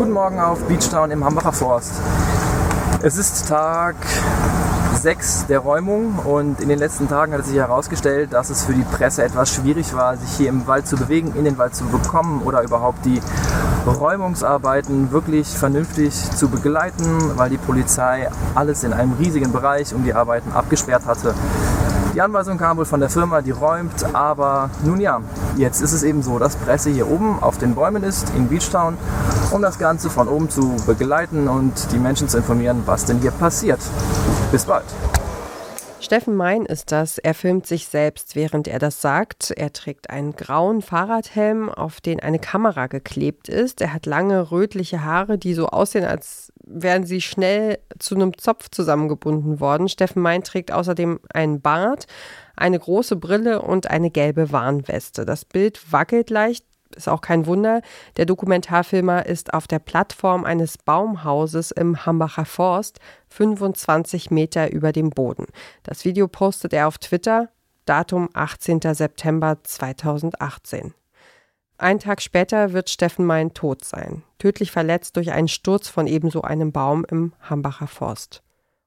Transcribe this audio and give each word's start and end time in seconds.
Guten 0.00 0.12
Morgen 0.12 0.40
auf 0.40 0.66
Beachtown 0.66 1.10
im 1.10 1.22
Hambacher 1.22 1.52
Forst. 1.52 1.92
Es 3.02 3.18
ist 3.18 3.46
Tag 3.46 3.96
6 4.94 5.44
der 5.44 5.58
Räumung 5.58 6.18
und 6.20 6.58
in 6.62 6.70
den 6.70 6.78
letzten 6.78 7.06
Tagen 7.06 7.34
hat 7.34 7.42
es 7.42 7.48
sich 7.48 7.56
herausgestellt, 7.56 8.32
dass 8.32 8.48
es 8.48 8.64
für 8.64 8.72
die 8.72 8.82
Presse 8.82 9.24
etwas 9.24 9.54
schwierig 9.54 9.94
war, 9.94 10.16
sich 10.16 10.30
hier 10.38 10.48
im 10.48 10.66
Wald 10.66 10.86
zu 10.86 10.96
bewegen, 10.96 11.34
in 11.36 11.44
den 11.44 11.58
Wald 11.58 11.74
zu 11.74 11.84
bekommen 11.84 12.40
oder 12.46 12.62
überhaupt 12.62 13.04
die 13.04 13.20
Räumungsarbeiten 13.86 15.12
wirklich 15.12 15.46
vernünftig 15.48 16.14
zu 16.30 16.48
begleiten, 16.48 17.36
weil 17.36 17.50
die 17.50 17.58
Polizei 17.58 18.30
alles 18.54 18.84
in 18.84 18.94
einem 18.94 19.12
riesigen 19.12 19.52
Bereich 19.52 19.94
um 19.94 20.02
die 20.02 20.14
Arbeiten 20.14 20.50
abgesperrt 20.52 21.04
hatte. 21.04 21.34
Die 22.14 22.22
Anweisung 22.22 22.58
kam 22.58 22.76
wohl 22.76 22.86
von 22.86 22.98
der 22.98 23.08
Firma, 23.08 23.40
die 23.40 23.52
räumt, 23.52 24.14
aber 24.14 24.70
nun 24.82 25.00
ja, 25.00 25.20
jetzt 25.56 25.80
ist 25.80 25.92
es 25.92 26.02
eben 26.02 26.22
so, 26.22 26.40
dass 26.40 26.56
Presse 26.56 26.90
hier 26.90 27.08
oben 27.08 27.38
auf 27.40 27.58
den 27.58 27.76
Bäumen 27.76 28.02
ist 28.02 28.30
in 28.34 28.48
Beachtown, 28.48 28.98
um 29.52 29.62
das 29.62 29.78
Ganze 29.78 30.10
von 30.10 30.28
oben 30.28 30.48
zu 30.48 30.76
begleiten 30.86 31.48
und 31.48 31.92
die 31.92 31.98
Menschen 31.98 32.28
zu 32.28 32.38
informieren, 32.38 32.82
was 32.86 33.04
denn 33.04 33.18
hier 33.20 33.32
passiert. 33.32 33.80
Bis 34.52 34.64
bald. 34.64 34.84
Steffen 36.00 36.34
Mein 36.34 36.64
ist 36.64 36.92
das. 36.92 37.18
Er 37.18 37.34
filmt 37.34 37.66
sich 37.66 37.86
selbst, 37.86 38.34
während 38.34 38.66
er 38.66 38.78
das 38.78 39.00
sagt. 39.02 39.50
Er 39.50 39.72
trägt 39.72 40.08
einen 40.08 40.34
grauen 40.34 40.80
Fahrradhelm, 40.80 41.68
auf 41.68 42.00
den 42.00 42.20
eine 42.20 42.38
Kamera 42.38 42.86
geklebt 42.86 43.48
ist. 43.48 43.80
Er 43.80 43.92
hat 43.92 44.06
lange 44.06 44.50
rötliche 44.50 45.04
Haare, 45.04 45.36
die 45.36 45.52
so 45.52 45.68
aussehen, 45.68 46.04
als 46.04 46.52
wären 46.64 47.04
sie 47.04 47.20
schnell 47.20 47.78
zu 47.98 48.14
einem 48.14 48.36
Zopf 48.38 48.70
zusammengebunden 48.70 49.60
worden. 49.60 49.88
Steffen 49.88 50.22
Mein 50.22 50.42
trägt 50.42 50.72
außerdem 50.72 51.20
einen 51.34 51.60
Bart, 51.60 52.06
eine 52.56 52.78
große 52.78 53.16
Brille 53.16 53.60
und 53.60 53.90
eine 53.90 54.10
gelbe 54.10 54.52
Warnweste. 54.52 55.26
Das 55.26 55.44
Bild 55.44 55.92
wackelt 55.92 56.30
leicht, 56.30 56.64
ist 56.96 57.08
auch 57.08 57.20
kein 57.20 57.46
Wunder. 57.46 57.82
Der 58.16 58.26
Dokumentarfilmer 58.26 59.26
ist 59.26 59.54
auf 59.54 59.66
der 59.66 59.78
Plattform 59.78 60.44
eines 60.44 60.78
Baumhauses 60.78 61.70
im 61.70 62.04
Hambacher 62.04 62.44
Forst, 62.44 62.98
25 63.28 64.30
Meter 64.30 64.72
über 64.72 64.92
dem 64.92 65.10
Boden. 65.10 65.46
Das 65.82 66.04
Video 66.04 66.28
postet 66.28 66.72
er 66.72 66.88
auf 66.88 66.98
Twitter, 66.98 67.48
Datum 67.84 68.28
18. 68.34 68.80
September 68.94 69.58
2018. 69.62 70.94
Ein 71.78 71.98
Tag 71.98 72.20
später 72.20 72.74
wird 72.74 72.90
Steffen 72.90 73.24
Mein 73.24 73.54
tot 73.54 73.84
sein, 73.84 74.22
tödlich 74.38 74.70
verletzt 74.70 75.16
durch 75.16 75.32
einen 75.32 75.48
Sturz 75.48 75.88
von 75.88 76.06
ebenso 76.06 76.42
einem 76.42 76.72
Baum 76.72 77.06
im 77.08 77.32
Hambacher 77.40 77.86
Forst. 77.86 78.42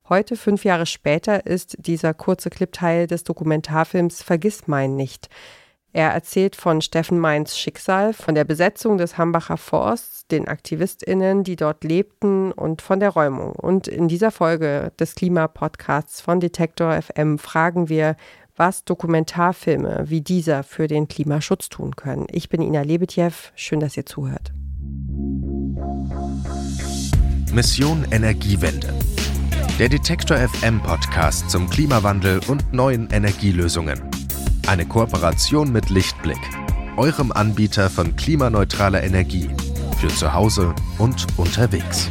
Heute, 0.10 0.36
fünf 0.36 0.64
Jahre 0.64 0.86
später, 0.86 1.46
ist 1.46 1.76
dieser 1.80 2.14
kurze 2.14 2.50
Clip 2.50 2.72
Teil 2.72 3.08
des 3.08 3.24
Dokumentarfilms 3.24 4.22
Vergiss 4.22 4.68
mein 4.68 4.96
nicht. 4.96 5.30
Er 5.96 6.10
erzählt 6.10 6.56
von 6.56 6.82
Steffen 6.82 7.20
Meins 7.20 7.56
Schicksal, 7.56 8.14
von 8.14 8.34
der 8.34 8.46
Besetzung 8.46 8.98
des 8.98 9.20
Hambacher 9.20 9.58
Forsts, 9.58 10.26
den 10.26 10.48
AktivistInnen, 10.48 11.44
die 11.44 11.56
dort 11.56 11.84
lebten 11.84 12.52
und 12.52 12.82
von 12.82 13.00
der 13.00 13.12
Räumung. 13.12 13.52
Und 13.52 13.88
in 13.88 14.08
dieser 14.08 14.32
Folge 14.32 14.92
des 15.00 15.14
Klimapodcasts 15.14 16.20
von 16.20 16.40
Detektor 16.40 17.00
FM 17.00 17.38
fragen 17.38 17.90
wir, 17.90 18.16
was 18.56 18.84
Dokumentarfilme 18.86 20.06
wie 20.08 20.22
dieser 20.22 20.64
für 20.64 20.88
den 20.88 21.08
Klimaschutz 21.08 21.70
tun 21.70 21.96
können. 21.96 22.26
Ich 22.32 22.50
bin 22.50 22.64
Ina 22.64 22.82
Lebetjew. 22.82 23.32
Schön, 23.54 23.80
dass 23.80 23.96
ihr 23.96 24.08
zuhört. 24.08 24.52
Mission 27.54 28.04
Energiewende. 28.10 28.92
Der 29.78 29.90
Detektor 29.90 30.38
FM 30.38 30.82
Podcast 30.82 31.52
zum 31.52 31.70
Klimawandel 31.70 32.42
und 32.48 32.74
neuen 32.74 33.10
Energielösungen. 33.12 34.13
Eine 34.66 34.86
Kooperation 34.86 35.74
mit 35.74 35.90
Lichtblick, 35.90 36.40
eurem 36.96 37.34
Anbieter 37.34 37.90
von 37.90 38.16
klimaneutraler 38.16 39.04
Energie 39.04 39.50
für 40.00 40.08
zu 40.08 40.34
Hause 40.34 40.74
und 40.98 41.28
unterwegs. 41.38 42.10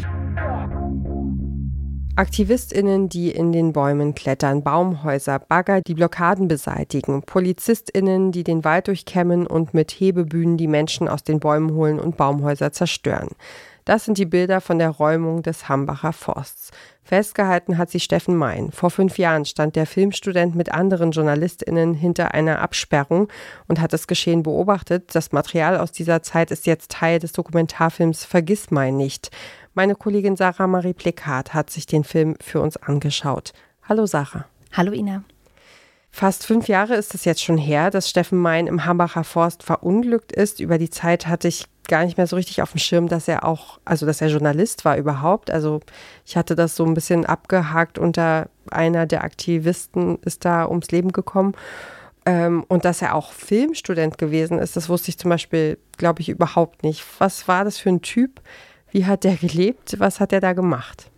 AktivistInnen, 2.14 3.09
die 3.09 3.31
in 3.31 3.53
den 3.53 3.72
Bäumen 3.72 4.14
klettern, 4.14 4.62
Baumhäuser, 4.62 5.39
Bagger, 5.39 5.81
die 5.81 5.94
Blockaden 5.94 6.47
beseitigen, 6.47 7.22
PolizistInnen, 7.22 8.32
die 8.32 8.44
den 8.44 8.65
Wald 8.65 8.88
durchkämmen 8.88 9.47
und 9.47 9.72
mit 9.72 9.91
Hebebühnen 9.91 10.59
die 10.59 10.69
Menschen 10.69 11.09
aus 11.09 11.25
den 11.25 11.41
Bäumen 11.41 11.72
holen 11.72 11.99
und 11.99 12.19
Baumhäuser 12.19 12.71
zerstören. 12.71 13.31
Das 13.84 14.04
sind 14.04 14.19
die 14.19 14.26
Bilder 14.26 14.60
von 14.60 14.78
der 14.78 14.91
Räumung 14.91 15.43
des 15.43 15.69
Hambacher 15.69 16.12
Forsts. 16.12 16.70
Festgehalten 17.03 17.78
hat 17.78 17.91
sie 17.91 17.98
Steffen 17.98 18.37
Mein. 18.37 18.70
Vor 18.70 18.91
fünf 18.91 19.19
Jahren 19.19 19.44
stand 19.44 19.75
der 19.75 19.87
Filmstudent 19.87 20.54
mit 20.54 20.72
anderen 20.72 21.10
JournalistInnen 21.10 21.94
hinter 21.94 22.32
einer 22.32 22.60
Absperrung 22.60 23.28
und 23.66 23.81
hat 23.81 23.93
das 23.93 24.06
Geschehen 24.06 24.44
beobachtet. 24.44 25.15
Das 25.15 25.32
Material 25.32 25.78
aus 25.78 25.91
dieser 25.91 26.22
Zeit 26.22 26.50
ist 26.53 26.66
jetzt 26.66 26.93
Teil 26.93 27.19
des 27.19 27.32
Dokumentarfilms 27.32 28.25
Vergiss 28.25 28.70
Mein 28.70 28.97
nicht. 28.97 29.31
Meine 29.75 29.94
Kollegin 29.97 30.37
Sarah 30.37 30.66
Marie 30.69 30.93
Plikat 30.93 31.54
hat 31.54 31.70
sich 31.70 31.87
den 31.87 32.04
Film 32.04 32.37
für 32.41 32.60
uns 32.60 32.76
angeschaut. 32.76 33.53
Hallo 33.88 34.06
Sarah. 34.06 34.47
Hallo 34.72 34.93
Ina. 34.93 35.25
Fast 36.15 36.47
fünf 36.47 36.69
Jahre 36.69 36.95
ist 36.95 37.15
es 37.15 37.25
jetzt 37.25 37.43
schon 37.43 37.56
her, 37.56 37.91
dass 37.91 38.09
Steffen 38.09 38.39
Mein 38.39 38.67
im 38.67 38.84
Hambacher 38.84 39.25
Forst 39.25 39.62
verunglückt 39.62 40.31
ist. 40.31 40.61
Über 40.61 40.77
die 40.77 40.91
Zeit 40.91 41.27
hatte 41.27 41.49
ich 41.49 41.65
gar 41.89 42.05
nicht 42.05 42.19
mehr 42.19 42.27
so 42.27 42.37
richtig 42.37 42.61
auf 42.61 42.73
dem 42.73 42.78
Schirm, 42.78 43.09
dass 43.09 43.28
er 43.28 43.45
auch, 43.45 43.81
also 43.87 44.05
dass 44.05 44.21
er 44.21 44.28
Journalist 44.28 44.84
war 44.84 44.99
überhaupt. 44.99 45.50
Also 45.50 45.81
ich 46.27 46.37
hatte 46.37 46.55
das 46.55 46.77
so 46.77 46.84
ein 46.84 46.93
bisschen 46.93 47.25
abgehakt 47.25 47.99
unter 47.99 48.50
einer 48.71 49.06
der 49.06 49.25
Aktivisten 49.25 50.19
ist 50.23 50.45
da 50.45 50.69
ums 50.69 50.91
Leben 50.91 51.12
gekommen. 51.12 51.55
Ähm, 52.27 52.65
und 52.69 52.84
dass 52.84 53.03
er 53.03 53.15
auch 53.15 53.33
Filmstudent 53.33 54.19
gewesen 54.19 54.59
ist, 54.59 54.77
das 54.77 54.91
wusste 54.91 55.09
ich 55.09 55.19
zum 55.19 55.31
Beispiel, 55.31 55.79
glaube 55.97 56.21
ich, 56.21 56.29
überhaupt 56.29 56.83
nicht. 56.84 57.05
Was 57.19 57.49
war 57.49 57.65
das 57.65 57.79
für 57.79 57.89
ein 57.89 58.03
Typ? 58.03 58.43
Wie 58.91 59.06
hat 59.06 59.25
der 59.25 59.37
gelebt? 59.37 59.99
Was 59.99 60.21
hat 60.21 60.33
er 60.33 60.41
da 60.41 60.53
gemacht? 60.53 61.11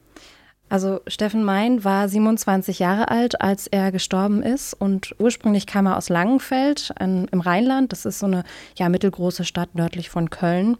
Also 0.74 1.02
Steffen 1.06 1.44
Mein 1.44 1.84
war 1.84 2.08
27 2.08 2.80
Jahre 2.80 3.08
alt, 3.08 3.40
als 3.40 3.68
er 3.68 3.92
gestorben 3.92 4.42
ist 4.42 4.74
und 4.74 5.14
ursprünglich 5.20 5.68
kam 5.68 5.86
er 5.86 5.96
aus 5.96 6.08
Langenfeld 6.08 6.92
ein, 6.96 7.28
im 7.30 7.40
Rheinland. 7.40 7.92
Das 7.92 8.04
ist 8.04 8.18
so 8.18 8.26
eine 8.26 8.42
ja, 8.74 8.88
mittelgroße 8.88 9.44
Stadt 9.44 9.76
nördlich 9.76 10.10
von 10.10 10.30
Köln. 10.30 10.76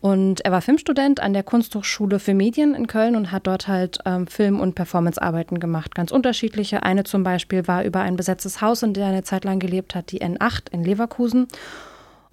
Und 0.00 0.42
er 0.42 0.52
war 0.52 0.62
Filmstudent 0.62 1.18
an 1.18 1.32
der 1.32 1.42
Kunsthochschule 1.42 2.20
für 2.20 2.34
Medien 2.34 2.76
in 2.76 2.86
Köln 2.86 3.16
und 3.16 3.32
hat 3.32 3.48
dort 3.48 3.66
halt 3.66 3.98
ähm, 4.06 4.28
Film- 4.28 4.60
und 4.60 4.76
Performancearbeiten 4.76 5.58
gemacht. 5.58 5.96
Ganz 5.96 6.12
unterschiedliche. 6.12 6.84
Eine 6.84 7.02
zum 7.02 7.24
Beispiel 7.24 7.66
war 7.66 7.82
über 7.82 8.02
ein 8.02 8.14
besetztes 8.14 8.60
Haus, 8.60 8.84
in 8.84 8.92
dem 8.92 9.02
er 9.02 9.08
eine 9.08 9.24
Zeit 9.24 9.44
lang 9.44 9.58
gelebt 9.58 9.96
hat, 9.96 10.12
die 10.12 10.22
N8 10.22 10.70
in 10.70 10.84
Leverkusen. 10.84 11.48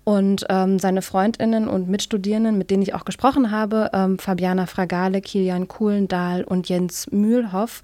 Und 0.03 0.45
ähm, 0.49 0.79
seine 0.79 1.01
Freundinnen 1.01 1.67
und 1.67 1.87
Mitstudierenden, 1.87 2.57
mit 2.57 2.71
denen 2.71 2.83
ich 2.83 2.93
auch 2.93 3.05
gesprochen 3.05 3.51
habe, 3.51 3.89
ähm, 3.93 4.19
Fabiana 4.19 4.65
Fragale, 4.65 5.21
Kilian 5.21 5.67
Kuhlendahl 5.67 6.43
und 6.43 6.67
Jens 6.67 7.09
Mühlhoff, 7.11 7.81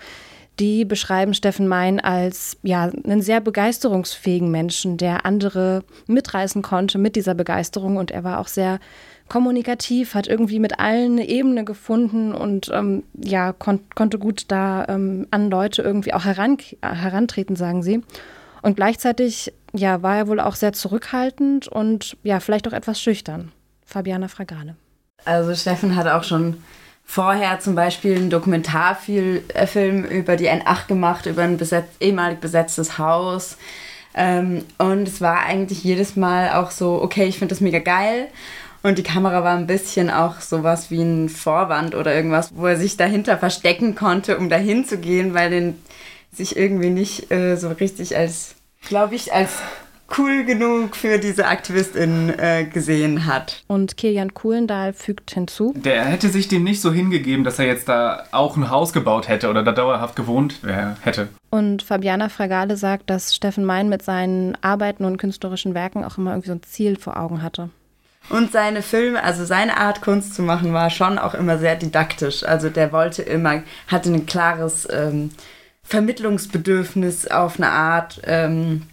die 0.60 0.84
beschreiben 0.84 1.34
Steffen 1.34 1.68
Mein 1.68 2.02
als 2.02 2.58
ja, 2.62 2.92
einen 3.06 3.22
sehr 3.22 3.40
begeisterungsfähigen 3.40 4.52
Menschen, 4.52 4.98
der 4.98 5.26
andere 5.26 5.84
mitreißen 6.08 6.62
konnte 6.62 6.98
mit 6.98 7.16
dieser 7.16 7.34
Begeisterung. 7.34 7.96
Und 7.96 8.12
er 8.12 8.26
war 8.26 8.40
auch 8.40 8.50
sehr 8.50 8.80
kommunikativ, 9.30 10.16
hat 10.16 10.28
irgendwie 10.28 10.60
mit 10.60 10.80
allen 10.80 11.14
eine 11.14 11.30
Ebene 11.30 11.64
gefunden 11.64 12.34
und 12.34 12.70
ähm, 12.74 13.04
ja, 13.14 13.54
kon 13.54 13.80
konnte 13.96 14.18
gut 14.18 14.46
da 14.50 14.86
ähm, 14.90 15.28
an 15.32 15.50
Leute 15.50 15.82
irgendwie 15.82 16.14
auch 16.14 16.26
heran 16.26 16.58
herantreten, 16.82 17.56
sagen 17.56 17.84
sie. 17.84 18.02
Und 18.62 18.76
gleichzeitig 18.76 19.54
ja, 19.74 20.02
war 20.02 20.18
er 20.18 20.28
wohl 20.28 20.40
auch 20.40 20.56
sehr 20.56 20.74
zurückhaltend 20.74 21.68
und 21.68 22.18
ja, 22.24 22.40
vielleicht 22.40 22.68
auch 22.68 22.74
etwas 22.74 23.02
schüchtern. 23.02 23.52
Fabiana 23.86 24.28
Fragale. 24.28 24.76
Also 25.26 25.54
Steffen 25.56 25.96
hat 25.96 26.08
auch 26.08 26.24
schon 26.24 26.58
vorher 27.04 27.60
zum 27.60 27.76
Beispiel 27.76 28.16
einen 28.16 28.30
Dokumentarfilm 28.30 29.42
äh, 29.54 30.18
über 30.18 30.36
die 30.36 30.48
N8 30.48 30.88
gemacht, 30.88 31.26
über 31.26 31.44
ein 31.44 31.58
besetz 31.58 31.88
ehemalig 32.00 32.40
besetztes 32.40 32.98
Haus. 32.98 33.58
Ähm, 34.14 34.64
und 34.78 35.08
es 35.08 35.22
war 35.22 35.40
eigentlich 35.40 35.84
jedes 35.84 36.16
Mal 36.16 36.52
auch 36.52 36.72
so, 36.72 37.02
okay, 37.02 37.26
ich 37.26 37.40
finde 37.40 37.54
das 37.54 37.62
mega 37.62 37.80
geil. 37.80 38.28
Und 38.82 38.98
die 38.98 39.04
Kamera 39.04 39.44
war 39.44 39.58
ein 39.58 39.68
bisschen 39.68 40.10
auch 40.10 40.40
sowas 40.40 40.90
wie 40.90 41.02
ein 41.02 41.30
Vorwand 41.30 41.96
oder 41.96 42.16
irgendwas, 42.16 42.52
wo 42.56 42.66
er 42.68 42.78
sich 42.78 42.96
dahinter 42.96 43.38
verstecken 43.38 43.96
konnte, 43.96 44.38
um 44.38 44.48
dahin 44.48 44.86
zu 44.86 44.98
gehen, 44.98 45.34
weil 45.34 45.50
den 45.50 45.76
sich 46.32 46.56
irgendwie 46.58 46.90
nicht 46.90 47.32
äh, 47.32 47.56
so 47.56 47.70
richtig 47.70 48.16
als 48.16 48.56
glaube 48.88 49.16
ich, 49.16 49.34
als 49.34 49.62
cool 50.18 50.44
genug 50.44 50.96
für 50.96 51.20
diese 51.20 51.46
Aktivistin 51.46 52.34
äh, 52.40 52.66
gesehen 52.66 53.28
hat. 53.28 53.64
Und 53.68 53.96
Kilian 53.96 54.34
Kuhlendahl 54.34 54.94
fügt 54.94 55.32
hinzu. 55.32 55.74
Der 55.76 56.04
hätte 56.06 56.30
sich 56.30 56.48
dem 56.48 56.64
nicht 56.64 56.82
so 56.82 56.92
hingegeben, 56.92 57.44
dass 57.44 57.60
er 57.60 57.68
jetzt 57.68 57.88
da 57.90 58.24
auch 58.32 58.58
ein 58.58 58.72
Haus 58.72 58.92
gebaut 58.92 59.28
hätte 59.28 59.50
oder 59.50 59.62
da 59.62 59.72
dauerhaft 59.72 60.16
gewohnt 60.16 60.62
hätte. 61.02 61.28
Und 61.52 61.84
Fabiana 61.84 62.30
Fragale 62.30 62.76
sagt, 62.76 63.10
dass 63.10 63.36
Steffen 63.36 63.66
Mein 63.66 63.88
mit 63.88 64.02
seinen 64.02 64.58
Arbeiten 64.62 65.06
und 65.06 65.18
künstlerischen 65.18 65.76
Werken 65.76 66.04
auch 66.04 66.18
immer 66.18 66.32
irgendwie 66.32 66.50
so 66.50 66.56
ein 66.56 66.64
Ziel 66.64 66.98
vor 66.98 67.18
Augen 67.18 67.44
hatte. 67.44 67.70
Und 68.30 68.52
seine 68.52 68.82
Filme, 68.82 69.24
also 69.24 69.46
seine 69.46 69.78
Art 69.78 70.02
Kunst 70.02 70.34
zu 70.34 70.42
machen, 70.42 70.74
war 70.74 70.90
schon 70.90 71.20
auch 71.20 71.36
immer 71.36 71.60
sehr 71.60 71.76
didaktisch. 71.76 72.44
Also 72.44 72.70
der 72.70 72.92
wollte 72.92 73.22
immer, 73.22 73.64
hatte 73.88 74.12
ein 74.12 74.26
klares 74.26 74.88
ähm, 74.92 75.32
Vermittlungsbedürfnis 75.90 77.28
auf 77.28 77.58
eine 77.58 77.70
Art. 77.72 78.22
Ähm, 78.26 78.84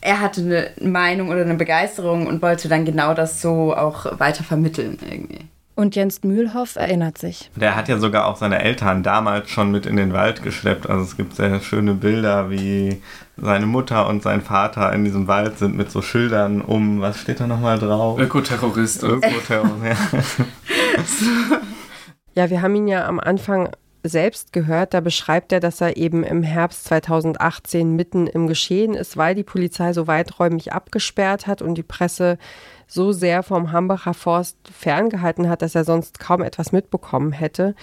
er 0.00 0.20
hatte 0.20 0.40
eine 0.80 0.90
Meinung 0.90 1.28
oder 1.28 1.42
eine 1.42 1.54
Begeisterung 1.54 2.26
und 2.26 2.42
wollte 2.42 2.68
dann 2.68 2.84
genau 2.84 3.14
das 3.14 3.40
so 3.40 3.74
auch 3.74 4.18
weiter 4.18 4.42
vermitteln 4.42 4.98
irgendwie. 5.00 5.46
Und 5.76 5.94
Jens 5.96 6.22
Mühlhoff 6.24 6.76
erinnert 6.76 7.16
sich. 7.18 7.50
Der 7.56 7.76
hat 7.76 7.88
ja 7.88 7.98
sogar 7.98 8.26
auch 8.26 8.36
seine 8.36 8.60
Eltern 8.62 9.02
damals 9.02 9.48
schon 9.48 9.70
mit 9.70 9.86
in 9.86 9.96
den 9.96 10.12
Wald 10.12 10.42
geschleppt. 10.42 10.90
Also 10.90 11.04
es 11.04 11.16
gibt 11.16 11.36
sehr 11.36 11.60
schöne 11.60 11.94
Bilder, 11.94 12.50
wie 12.50 13.00
seine 13.36 13.66
Mutter 13.66 14.08
und 14.08 14.22
sein 14.22 14.42
Vater 14.42 14.92
in 14.92 15.04
diesem 15.04 15.28
Wald 15.28 15.58
sind 15.58 15.76
mit 15.76 15.90
so 15.90 16.02
Schildern 16.02 16.60
um, 16.60 17.00
was 17.00 17.20
steht 17.20 17.40
da 17.40 17.46
nochmal 17.46 17.78
drauf? 17.78 18.18
Ökoterrorist. 18.18 19.04
Ökoterrorist, 19.04 19.84
ja. 19.84 21.60
Ja, 22.36 22.48
wir 22.48 22.62
haben 22.62 22.74
ihn 22.76 22.88
ja 22.88 23.06
am 23.06 23.18
Anfang 23.18 23.70
selbst 24.02 24.52
gehört, 24.52 24.94
da 24.94 25.00
beschreibt 25.00 25.52
er, 25.52 25.60
dass 25.60 25.80
er 25.80 25.96
eben 25.96 26.24
im 26.24 26.42
Herbst 26.42 26.84
2018 26.84 27.94
mitten 27.94 28.26
im 28.26 28.46
Geschehen 28.46 28.94
ist, 28.94 29.16
weil 29.16 29.34
die 29.34 29.42
Polizei 29.42 29.92
so 29.92 30.06
weiträumig 30.06 30.72
abgesperrt 30.72 31.46
hat 31.46 31.62
und 31.62 31.74
die 31.74 31.82
Presse 31.82 32.38
so 32.86 33.12
sehr 33.12 33.42
vom 33.42 33.72
Hambacher 33.72 34.14
Forst 34.14 34.56
ferngehalten 34.72 35.48
hat, 35.48 35.62
dass 35.62 35.74
er 35.74 35.84
sonst 35.84 36.18
kaum 36.18 36.42
etwas 36.42 36.72
mitbekommen 36.72 37.32
hätte. 37.32 37.74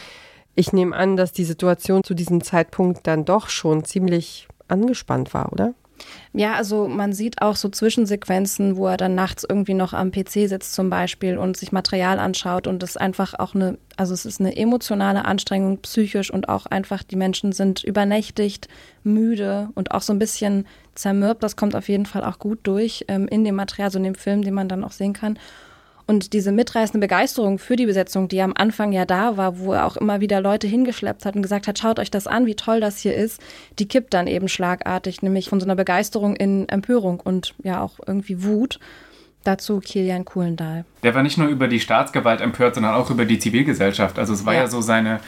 Ich 0.56 0.74
nehme 0.74 0.96
an, 0.96 1.18
dass 1.18 1.34
die 1.34 1.46
Situation 1.46 2.04
zu 2.04 2.14
diesem 2.14 2.44
Zeitpunkt 2.44 3.06
dann 3.06 3.26
doch 3.26 3.50
schon 3.50 3.86
ziemlich 3.86 4.48
angespannt 4.68 5.34
war, 5.34 5.52
oder? 5.54 5.74
Ja, 6.34 6.54
also 6.54 6.88
man 6.88 7.14
sieht 7.14 7.42
auch 7.42 7.56
so 7.56 7.70
Zwischensequenzen, 7.70 8.78
wo 8.78 8.88
er 8.88 8.98
dann 8.98 9.16
nachts 9.16 9.46
irgendwie 9.48 9.74
noch 9.74 9.94
am 9.94 10.12
PC 10.12 10.48
sitzt 10.48 10.74
zum 10.74 10.90
Beispiel 10.90 11.38
und 11.38 11.58
sich 11.58 11.72
Material 11.72 12.20
anschaut 12.20 12.68
und 12.68 12.84
es 12.84 12.98
einfach 12.98 13.34
auch 13.34 13.56
eine, 13.56 13.78
also 13.96 14.14
es 14.14 14.26
ist 14.26 14.40
eine 14.40 14.56
emotionale 14.56 15.26
Anstrengung 15.26 15.80
psychisch 15.80 16.32
und 16.32 16.50
auch 16.50 16.66
einfach 16.66 17.04
die 17.04 17.16
Menschen 17.16 17.52
sind 17.52 17.84
übernächtigt, 17.84 18.68
müde 19.04 19.70
und 19.76 19.92
auch 19.92 20.02
so 20.02 20.14
ein 20.14 20.20
bisschen 20.20 20.68
zermürbt. 20.96 21.44
Das 21.44 21.56
kommt 21.56 21.76
auf 21.76 21.90
jeden 21.90 22.06
Fall 22.06 22.24
auch 22.24 22.40
gut 22.40 22.60
durch 22.64 23.06
ähm, 23.08 23.28
in 23.28 23.44
dem 23.44 23.56
Material, 23.56 23.92
so 23.92 23.98
in 23.98 24.04
dem 24.04 24.16
Film, 24.16 24.44
den 24.44 24.54
man 24.54 24.70
dann 24.70 24.84
auch 24.84 24.92
sehen 24.92 25.14
kann. 25.14 25.40
Und 26.08 26.32
diese 26.32 26.54
mitreißende 26.54 27.06
Begeisterung 27.06 27.60
für 27.60 27.76
die 27.76 27.86
Besetzung, 27.86 28.30
die 28.30 28.42
am 28.42 28.54
Anfang 28.56 28.94
ja 28.94 29.04
da 29.04 29.36
war, 29.36 29.60
wo 29.60 29.74
er 29.74 29.86
auch 29.86 29.98
immer 29.98 30.22
wieder 30.22 30.40
Leute 30.40 30.66
hingeschleppt 30.66 31.26
hat 31.26 31.36
und 31.36 31.42
gesagt 31.42 31.68
hat, 31.68 31.78
schaut 31.78 32.00
euch 32.00 32.10
das 32.10 32.28
an, 32.28 32.46
wie 32.46 32.56
toll 32.56 32.80
das 32.80 33.00
hier 33.00 33.14
ist, 33.14 33.42
die 33.78 33.90
kippt 33.90 34.14
dann 34.14 34.26
eben 34.26 34.48
schlagartig, 34.48 35.22
nämlich 35.22 35.50
von 35.50 35.60
so 35.60 35.66
einer 35.66 35.76
Begeisterung 35.76 36.38
in 36.38 36.70
Empörung 36.70 37.20
und 37.20 37.54
ja 37.62 37.82
auch 37.82 38.00
irgendwie 38.08 38.42
Wut. 38.44 38.80
Dazu 39.44 39.82
Kilian 39.82 40.24
Kuhlendahl. 40.24 40.86
Der 41.04 41.14
war 41.14 41.24
nicht 41.24 41.38
nur 41.38 41.48
über 41.48 41.68
die 41.68 41.80
Staatsgewalt 41.80 42.40
empört, 42.40 42.76
sondern 42.76 42.96
auch 42.96 43.10
über 43.10 43.26
die 43.26 43.40
Zivilgesellschaft. 43.40 44.18
Also 44.18 44.34
es 44.34 44.46
war 44.46 44.54
ja, 44.54 44.62
ja 44.62 44.68
so 44.68 44.80
seine, 44.80 45.20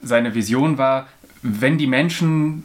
seine 0.00 0.34
Vision 0.34 0.78
war, 0.78 1.08
wenn 1.42 1.76
die 1.76 1.86
Menschen 1.88 2.64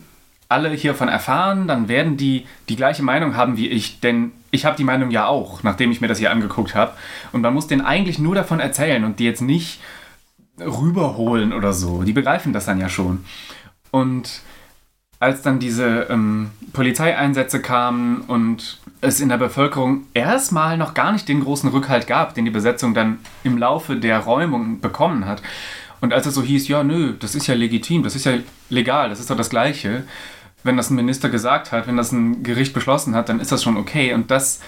alle 0.49 0.69
hiervon 0.69 1.07
erfahren, 1.07 1.67
dann 1.67 1.87
werden 1.87 2.17
die 2.17 2.45
die 2.69 2.75
gleiche 2.75 3.01
Meinung 3.01 3.35
haben 3.35 3.57
wie 3.57 3.69
ich, 3.69 3.99
denn 3.99 4.31
ich 4.55 4.65
habe 4.65 4.77
die 4.77 4.83
Meinung 4.83 5.11
ja 5.11 5.27
auch, 5.27 5.63
nachdem 5.63 5.91
ich 5.91 6.01
mir 6.01 6.07
das 6.07 6.17
hier 6.17 6.31
angeguckt 6.31 6.73
habe. 6.73 6.93
Und 7.31 7.41
man 7.41 7.53
muss 7.53 7.67
denen 7.67 7.81
eigentlich 7.81 8.19
nur 8.19 8.35
davon 8.35 8.59
erzählen 8.59 9.03
und 9.03 9.19
die 9.19 9.25
jetzt 9.25 9.41
nicht 9.41 9.79
rüberholen 10.59 11.53
oder 11.53 11.73
so. 11.73 12.03
Die 12.03 12.13
begreifen 12.13 12.53
das 12.53 12.65
dann 12.65 12.79
ja 12.79 12.89
schon. 12.89 13.25
Und 13.91 14.41
als 15.19 15.41
dann 15.41 15.59
diese 15.59 16.07
ähm, 16.09 16.51
Polizeieinsätze 16.73 17.61
kamen 17.61 18.21
und 18.21 18.79
es 19.01 19.19
in 19.19 19.29
der 19.29 19.37
Bevölkerung 19.37 20.03
erstmal 20.13 20.77
noch 20.77 20.93
gar 20.93 21.11
nicht 21.11 21.27
den 21.27 21.41
großen 21.41 21.69
Rückhalt 21.69 22.07
gab, 22.07 22.33
den 22.35 22.45
die 22.45 22.51
Besetzung 22.51 22.93
dann 22.93 23.19
im 23.43 23.57
Laufe 23.57 23.95
der 23.95 24.19
Räumung 24.19 24.81
bekommen 24.81 25.25
hat. 25.25 25.41
Und 26.01 26.13
als 26.13 26.25
es 26.25 26.35
so 26.35 26.43
hieß, 26.43 26.67
ja, 26.67 26.83
nö, 26.83 27.13
das 27.19 27.35
ist 27.35 27.47
ja 27.47 27.55
legitim, 27.55 28.03
das 28.03 28.15
ist 28.15 28.25
ja 28.25 28.33
legal, 28.69 29.09
das 29.09 29.19
ist 29.19 29.29
doch 29.29 29.37
das 29.37 29.49
Gleiche, 29.49 30.03
wenn 30.65 30.77
das 30.77 30.89
ein 30.89 30.95
Minister 30.95 31.29
gesagt 31.29 31.71
hat, 31.71 31.87
wenn 31.87 31.95
das 31.95 32.11
ein 32.11 32.41
Gericht 32.43 32.73
beschlossen 32.73 33.15
hat, 33.15 33.29
dann 33.29 33.39
ist 33.39 33.51
das 33.51 33.63
schon 33.63 33.77
okay. 33.77 34.13
Und 34.13 34.31
das, 34.31 34.59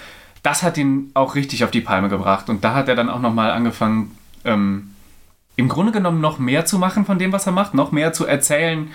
das 0.44 0.62
hat 0.62 0.78
ihn 0.78 1.10
auch 1.14 1.34
richtig 1.34 1.64
auf 1.64 1.72
die 1.72 1.80
Palme 1.80 2.08
gebracht. 2.08 2.48
Und 2.48 2.62
da 2.62 2.74
hat 2.74 2.88
er 2.88 2.94
dann 2.94 3.10
auch 3.10 3.20
nochmal 3.20 3.50
angefangen, 3.50 4.16
ähm, 4.44 4.90
im 5.56 5.68
Grunde 5.68 5.90
genommen 5.90 6.20
noch 6.20 6.38
mehr 6.38 6.64
zu 6.66 6.78
machen 6.78 7.04
von 7.04 7.18
dem, 7.18 7.32
was 7.32 7.46
er 7.46 7.52
macht, 7.52 7.74
noch 7.74 7.90
mehr 7.90 8.12
zu 8.12 8.26
erzählen, 8.26 8.90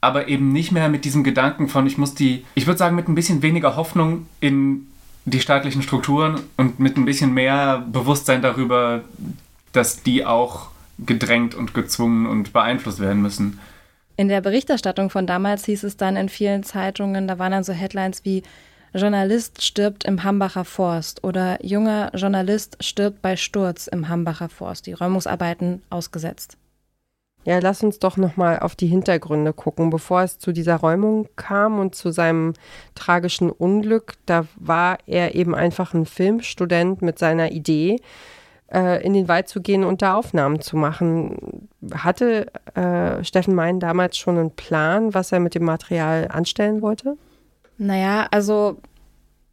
aber 0.00 0.28
eben 0.28 0.50
nicht 0.50 0.72
mehr 0.72 0.88
mit 0.88 1.04
diesem 1.04 1.24
Gedanken 1.24 1.68
von, 1.68 1.86
ich 1.86 1.98
muss 1.98 2.14
die, 2.14 2.44
ich 2.54 2.66
würde 2.66 2.78
sagen, 2.78 2.96
mit 2.96 3.06
ein 3.06 3.14
bisschen 3.14 3.42
weniger 3.42 3.76
Hoffnung 3.76 4.26
in 4.40 4.86
die 5.26 5.40
staatlichen 5.40 5.82
Strukturen 5.82 6.40
und 6.56 6.80
mit 6.80 6.96
ein 6.96 7.04
bisschen 7.04 7.34
mehr 7.34 7.84
Bewusstsein 7.92 8.40
darüber, 8.40 9.02
dass 9.72 10.02
die 10.02 10.24
auch 10.24 10.68
gedrängt 10.98 11.54
und 11.54 11.74
gezwungen 11.74 12.26
und 12.26 12.54
beeinflusst 12.54 13.00
werden 13.00 13.20
müssen. 13.20 13.58
In 14.16 14.28
der 14.28 14.40
Berichterstattung 14.40 15.10
von 15.10 15.26
damals 15.26 15.66
hieß 15.66 15.84
es 15.84 15.96
dann 15.98 16.16
in 16.16 16.28
vielen 16.28 16.62
Zeitungen, 16.62 17.28
da 17.28 17.38
waren 17.38 17.52
dann 17.52 17.64
so 17.64 17.74
Headlines 17.74 18.24
wie 18.24 18.42
Journalist 18.94 19.62
stirbt 19.62 20.04
im 20.04 20.24
Hambacher 20.24 20.64
Forst 20.64 21.22
oder 21.22 21.62
junger 21.62 22.10
Journalist 22.14 22.78
stirbt 22.80 23.20
bei 23.20 23.36
Sturz 23.36 23.88
im 23.88 24.08
Hambacher 24.08 24.48
Forst, 24.48 24.86
die 24.86 24.94
Räumungsarbeiten 24.94 25.82
ausgesetzt. 25.90 26.56
Ja, 27.44 27.58
lass 27.60 27.84
uns 27.84 27.98
doch 27.98 28.16
nochmal 28.16 28.58
auf 28.58 28.74
die 28.74 28.88
Hintergründe 28.88 29.52
gucken. 29.52 29.90
Bevor 29.90 30.22
es 30.22 30.38
zu 30.38 30.50
dieser 30.50 30.76
Räumung 30.76 31.28
kam 31.36 31.78
und 31.78 31.94
zu 31.94 32.10
seinem 32.10 32.54
tragischen 32.96 33.50
Unglück, 33.50 34.14
da 34.24 34.46
war 34.56 34.98
er 35.06 35.34
eben 35.36 35.54
einfach 35.54 35.94
ein 35.94 36.06
Filmstudent 36.06 37.02
mit 37.02 37.18
seiner 37.20 37.52
Idee, 37.52 38.00
äh, 38.72 39.04
in 39.04 39.14
den 39.14 39.28
Wald 39.28 39.48
zu 39.48 39.60
gehen 39.60 39.84
und 39.84 40.02
da 40.02 40.14
Aufnahmen 40.14 40.60
zu 40.60 40.76
machen. 40.76 41.68
Hatte 41.94 42.46
äh, 42.74 43.22
Steffen 43.24 43.54
Mein 43.54 43.80
damals 43.80 44.16
schon 44.18 44.38
einen 44.38 44.50
Plan, 44.50 45.14
was 45.14 45.32
er 45.32 45.40
mit 45.40 45.54
dem 45.54 45.64
Material 45.64 46.28
anstellen 46.28 46.82
wollte? 46.82 47.16
Naja, 47.78 48.26
also 48.30 48.78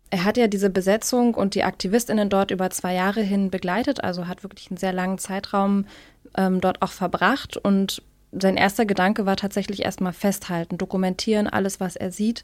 er 0.10 0.26
hat 0.26 0.38
ja 0.38 0.48
diese 0.48 0.70
Besetzung 0.70 1.34
und 1.34 1.56
die 1.56 1.64
Aktivistinnen 1.64 2.30
dort 2.30 2.52
über 2.52 2.70
zwei 2.70 2.94
Jahre 2.94 3.22
hin 3.22 3.50
begleitet, 3.50 4.04
also 4.04 4.28
hat 4.28 4.44
wirklich 4.44 4.70
einen 4.70 4.78
sehr 4.78 4.94
langen 4.94 5.18
Zeitraum 5.18 5.86
ähm, 6.38 6.62
dort 6.62 6.82
auch 6.82 6.92
verbracht. 6.92 7.58
Und 7.58 8.04
sein 8.32 8.58
erster 8.58 8.86
Gedanke 8.86 9.26
war 9.26 9.36
tatsächlich 9.36 9.84
erstmal 9.84 10.14
festhalten, 10.14 10.78
dokumentieren, 10.78 11.48
alles, 11.48 11.80
was 11.80 11.96
er 11.96 12.12
sieht. 12.12 12.44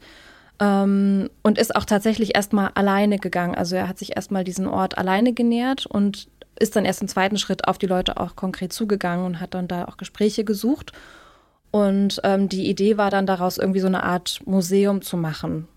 Ähm, 0.59 1.29
und 1.43 1.57
ist 1.57 1.75
auch 1.75 1.85
tatsächlich 1.85 2.35
erstmal 2.35 2.71
alleine 2.73 3.17
gegangen. 3.19 3.55
Also 3.55 3.75
er 3.75 3.87
hat 3.87 3.99
sich 3.99 4.15
erstmal 4.15 4.43
diesen 4.43 4.67
Ort 4.67 4.97
alleine 4.97 5.33
genähert 5.33 5.85
und 5.85 6.27
ist 6.59 6.75
dann 6.75 6.85
erst 6.85 7.01
im 7.01 7.07
zweiten 7.07 7.37
Schritt 7.37 7.67
auf 7.67 7.77
die 7.77 7.87
Leute 7.87 8.17
auch 8.17 8.35
konkret 8.35 8.73
zugegangen 8.73 9.25
und 9.25 9.39
hat 9.39 9.53
dann 9.53 9.67
da 9.67 9.85
auch 9.85 9.97
Gespräche 9.97 10.43
gesucht. 10.43 10.91
Und 11.71 12.19
ähm, 12.23 12.49
die 12.49 12.69
Idee 12.69 12.97
war 12.97 13.11
dann 13.11 13.25
daraus 13.25 13.57
irgendwie 13.57 13.79
so 13.79 13.87
eine 13.87 14.03
Art 14.03 14.41
Museum 14.45 15.01
zu 15.01 15.17
machen. 15.17 15.67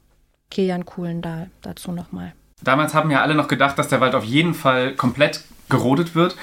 Kilian 0.50 0.86
Kuhlendahl 0.86 1.50
dazu 1.62 1.92
nochmal. 1.92 2.32
Damals 2.62 2.94
haben 2.94 3.10
ja 3.10 3.22
alle 3.22 3.34
noch 3.34 3.48
gedacht, 3.48 3.78
dass 3.78 3.88
der 3.88 4.00
Wald 4.00 4.14
auf 4.14 4.24
jeden 4.24 4.54
Fall 4.54 4.94
komplett 4.94 5.42
gerodet 5.68 6.14
wird. 6.14 6.36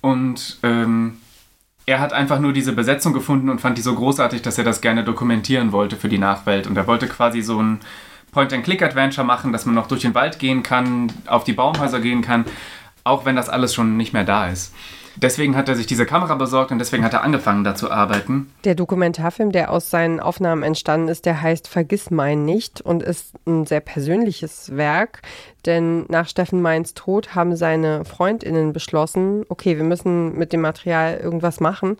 Und 0.00 0.58
ähm, 0.62 1.18
er 1.86 2.00
hat 2.00 2.12
einfach 2.12 2.40
nur 2.40 2.52
diese 2.52 2.72
Besetzung 2.72 3.12
gefunden 3.12 3.48
und 3.48 3.60
fand 3.60 3.78
die 3.78 3.82
so 3.82 3.94
großartig, 3.94 4.42
dass 4.42 4.58
er 4.58 4.64
das 4.64 4.80
gerne 4.80 5.04
dokumentieren 5.04 5.72
wollte 5.72 5.96
für 5.96 6.08
die 6.08 6.18
Nachwelt. 6.18 6.66
Und 6.66 6.76
er 6.76 6.86
wollte 6.86 7.06
quasi 7.06 7.42
so 7.42 7.62
ein 7.62 7.80
Point-and-Click-Adventure 8.32 9.26
machen, 9.26 9.52
dass 9.52 9.66
man 9.66 9.74
noch 9.74 9.88
durch 9.88 10.02
den 10.02 10.14
Wald 10.14 10.38
gehen 10.38 10.62
kann, 10.62 11.12
auf 11.26 11.44
die 11.44 11.52
Baumhäuser 11.52 12.00
gehen 12.00 12.22
kann 12.22 12.44
auch 13.10 13.24
wenn 13.24 13.36
das 13.36 13.48
alles 13.48 13.74
schon 13.74 13.96
nicht 13.96 14.12
mehr 14.12 14.24
da 14.24 14.48
ist. 14.48 14.72
Deswegen 15.16 15.56
hat 15.56 15.68
er 15.68 15.74
sich 15.74 15.86
diese 15.86 16.06
Kamera 16.06 16.34
besorgt 16.36 16.70
und 16.70 16.78
deswegen 16.78 17.04
hat 17.04 17.12
er 17.12 17.22
angefangen, 17.22 17.64
da 17.64 17.74
zu 17.74 17.90
arbeiten. 17.90 18.52
Der 18.64 18.74
Dokumentarfilm, 18.74 19.52
der 19.52 19.70
aus 19.70 19.90
seinen 19.90 20.20
Aufnahmen 20.20 20.62
entstanden 20.62 21.08
ist, 21.08 21.26
der 21.26 21.42
heißt 21.42 21.68
Vergiss 21.68 22.10
mein 22.10 22.44
nicht 22.44 22.80
und 22.80 23.02
ist 23.02 23.34
ein 23.46 23.66
sehr 23.66 23.80
persönliches 23.80 24.76
Werk. 24.76 25.22
Denn 25.66 26.06
nach 26.08 26.28
Steffen 26.28 26.62
Meins 26.62 26.94
Tod 26.94 27.34
haben 27.34 27.56
seine 27.56 28.04
FreundInnen 28.04 28.72
beschlossen, 28.72 29.44
okay, 29.48 29.76
wir 29.76 29.84
müssen 29.84 30.38
mit 30.38 30.52
dem 30.52 30.60
Material 30.60 31.18
irgendwas 31.18 31.60
machen. 31.60 31.96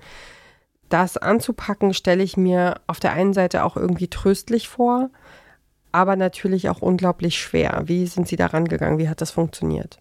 Das 0.89 1.17
anzupacken, 1.17 1.95
stelle 1.95 2.23
ich 2.23 2.37
mir 2.37 2.81
auf 2.87 3.01
der 3.01 3.13
einen 3.13 3.33
Seite 3.33 3.65
auch 3.65 3.77
irgendwie 3.77 4.09
tröstlich 4.09 4.69
vor, 4.69 5.11
aber 5.93 6.17
natürlich 6.17 6.69
auch 6.69 6.81
unglaublich 6.81 7.39
schwer. 7.39 7.83
Wie 7.85 8.07
sind 8.07 8.29
Sie 8.29 8.37
da 8.37 8.47
rangegangen? 8.47 8.99
Wie 8.99 9.09
hat 9.09 9.21
das 9.21 9.31
funktioniert? 9.31 9.99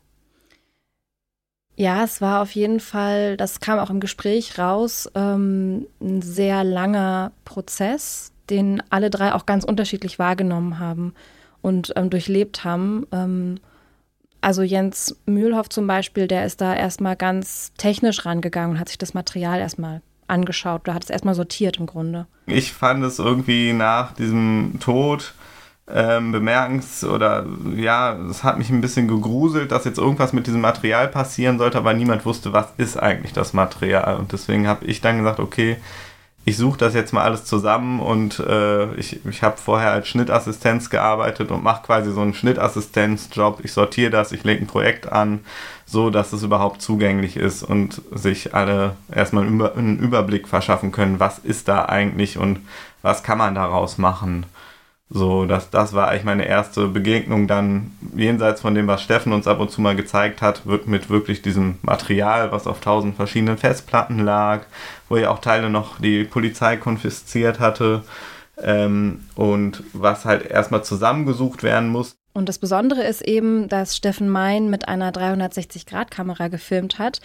Ja, 1.80 2.04
es 2.04 2.20
war 2.20 2.42
auf 2.42 2.52
jeden 2.52 2.82
Fall, 2.82 3.38
das 3.38 3.62
kam 3.62 3.80
auch 3.80 3.90
im 3.90 4.02
Gespräch 4.02 4.60
raus, 4.60 5.10
ähm, 5.16 5.88
ein 6.02 6.22
sehr 6.22 6.66
langer 6.66 7.32
Prozess, 7.46 8.34
den 8.50 8.84
alle 8.90 9.10
drei 9.10 9.34
auch 9.34 9.46
ganz 9.46 9.64
unterschiedlich 9.64 10.20
wahrgenommen 10.20 10.80
haben 10.80 11.14
und 11.62 11.94
ähm, 11.96 12.10
durchlebt 12.10 12.66
haben. 12.66 13.08
Ähm, 13.14 13.60
also 14.42 14.62
Jens 14.62 15.16
Mühlhoff 15.26 15.70
zum 15.70 15.88
Beispiel, 15.88 16.28
der 16.28 16.46
ist 16.46 16.60
da 16.60 16.76
erstmal 16.76 17.16
ganz 17.16 17.72
technisch 17.78 18.26
rangegangen 18.26 18.72
und 18.72 18.80
hat 18.82 18.90
sich 18.90 18.98
das 18.98 19.14
Material 19.14 19.62
erstmal 19.62 20.02
angeschaut. 20.28 20.82
Da 20.84 20.94
hat 20.94 21.06
es 21.06 21.10
erstmal 21.10 21.36
sortiert 21.36 21.78
im 21.78 21.86
Grunde. 21.86 22.28
Ich 22.46 22.74
fand 22.74 23.06
es 23.06 23.20
irgendwie 23.20 23.72
nach 23.72 24.12
diesem 24.12 24.80
Tod 24.82 25.34
ähm, 25.94 26.32
bemerkens 26.32 27.04
oder 27.04 27.46
ja, 27.76 28.18
es 28.30 28.44
hat 28.44 28.58
mich 28.58 28.70
ein 28.70 28.82
bisschen 28.82 29.08
gegruselt, 29.08 29.72
dass 29.72 29.86
jetzt 29.86 29.98
irgendwas 29.98 30.34
mit 30.34 30.48
diesem 30.48 30.62
Material 30.62 31.08
passieren 31.08 31.58
sollte, 31.58 31.78
aber 31.78 31.94
niemand 31.94 32.26
wusste, 32.26 32.54
was 32.54 32.68
ist 32.78 32.98
eigentlich 32.98 33.34
das 33.34 33.54
Material. 33.54 34.18
Und 34.18 34.32
deswegen 34.32 34.68
habe 34.68 34.86
ich 34.86 35.02
dann 35.02 35.18
gesagt, 35.18 35.40
okay, 35.40 35.78
ich 36.46 36.58
suche 36.58 36.80
das 36.80 36.94
jetzt 36.94 37.14
mal 37.14 37.24
alles 37.24 37.46
zusammen 37.46 38.00
und 38.00 38.40
äh, 38.40 38.94
ich, 38.96 39.24
ich 39.26 39.44
habe 39.44 39.58
vorher 39.58 39.92
als 39.92 40.08
Schnittassistenz 40.08 40.90
gearbeitet 40.90 41.52
und 41.52 41.64
mache 41.64 41.84
quasi 41.86 42.12
so 42.12 42.22
einen 42.22 42.34
Schnittassistenzjob. 42.34 43.60
Ich 43.64 43.74
sortiere 43.74 44.10
das, 44.10 44.32
ich 44.32 44.44
lege 44.44 44.64
ein 44.64 44.68
Projekt 44.68 45.12
an, 45.12 45.42
so 45.86 46.10
dass 46.10 46.34
es 46.34 46.42
überhaupt 46.42 46.82
zugänglich 46.82 47.38
ist 47.38 47.62
und 47.64 48.02
sich 48.12 48.56
alle 48.56 48.96
erstmal 49.14 49.46
einen 49.46 50.00
Überblick 50.00 50.48
verschaffen 50.48 50.92
können, 50.92 51.20
was 51.20 51.40
ist 51.40 51.68
da 51.68 51.86
eigentlich 51.86 52.38
und 52.38 52.60
was 53.02 53.22
kann 53.22 53.38
man 53.38 53.54
daraus 53.54 53.98
machen. 53.98 54.46
So, 55.12 55.46
das, 55.46 55.72
das 55.72 55.94
war 55.94 56.08
eigentlich 56.08 56.24
meine 56.24 56.46
erste 56.46 56.88
Begegnung 56.88 57.48
dann 57.48 57.92
jenseits 58.16 58.62
von 58.62 58.76
dem, 58.76 58.86
was 58.86 59.02
Steffen 59.02 59.34
uns 59.34 59.48
ab 59.48 59.60
und 59.60 59.72
zu 59.72 59.82
mal 59.82 59.96
gezeigt 59.96 60.44
hat, 60.44 60.68
mit 60.86 61.10
wirklich 61.10 61.42
diesem 61.42 61.80
Material, 61.82 62.52
was 62.52 62.68
auf 62.68 62.80
tausend 62.80 63.16
verschiedenen 63.16 63.58
Festplatten 63.58 64.20
lag, 64.20 64.62
wo 65.08 65.18
ja 65.18 65.32
auch 65.32 65.40
Teile 65.40 65.72
noch 65.72 66.00
die 66.00 66.26
Polizei 66.26 66.78
konfisziert 66.78 67.60
hatte 67.60 68.04
ähm, 68.62 69.22
und 69.34 69.84
was 69.94 70.26
halt 70.26 70.46
erstmal 70.46 70.84
zusammengesucht 70.84 71.64
werden 71.64 71.90
muss. 71.90 72.16
Und 72.34 72.48
das 72.48 72.60
Besondere 72.60 73.04
ist 73.04 73.22
eben, 73.22 73.68
dass 73.68 73.98
Steffen 73.98 74.30
Mein 74.30 74.70
mit 74.70 74.88
einer 74.88 75.12
360-Grad-Kamera 75.12 76.50
gefilmt 76.50 77.00
hat. 77.00 77.20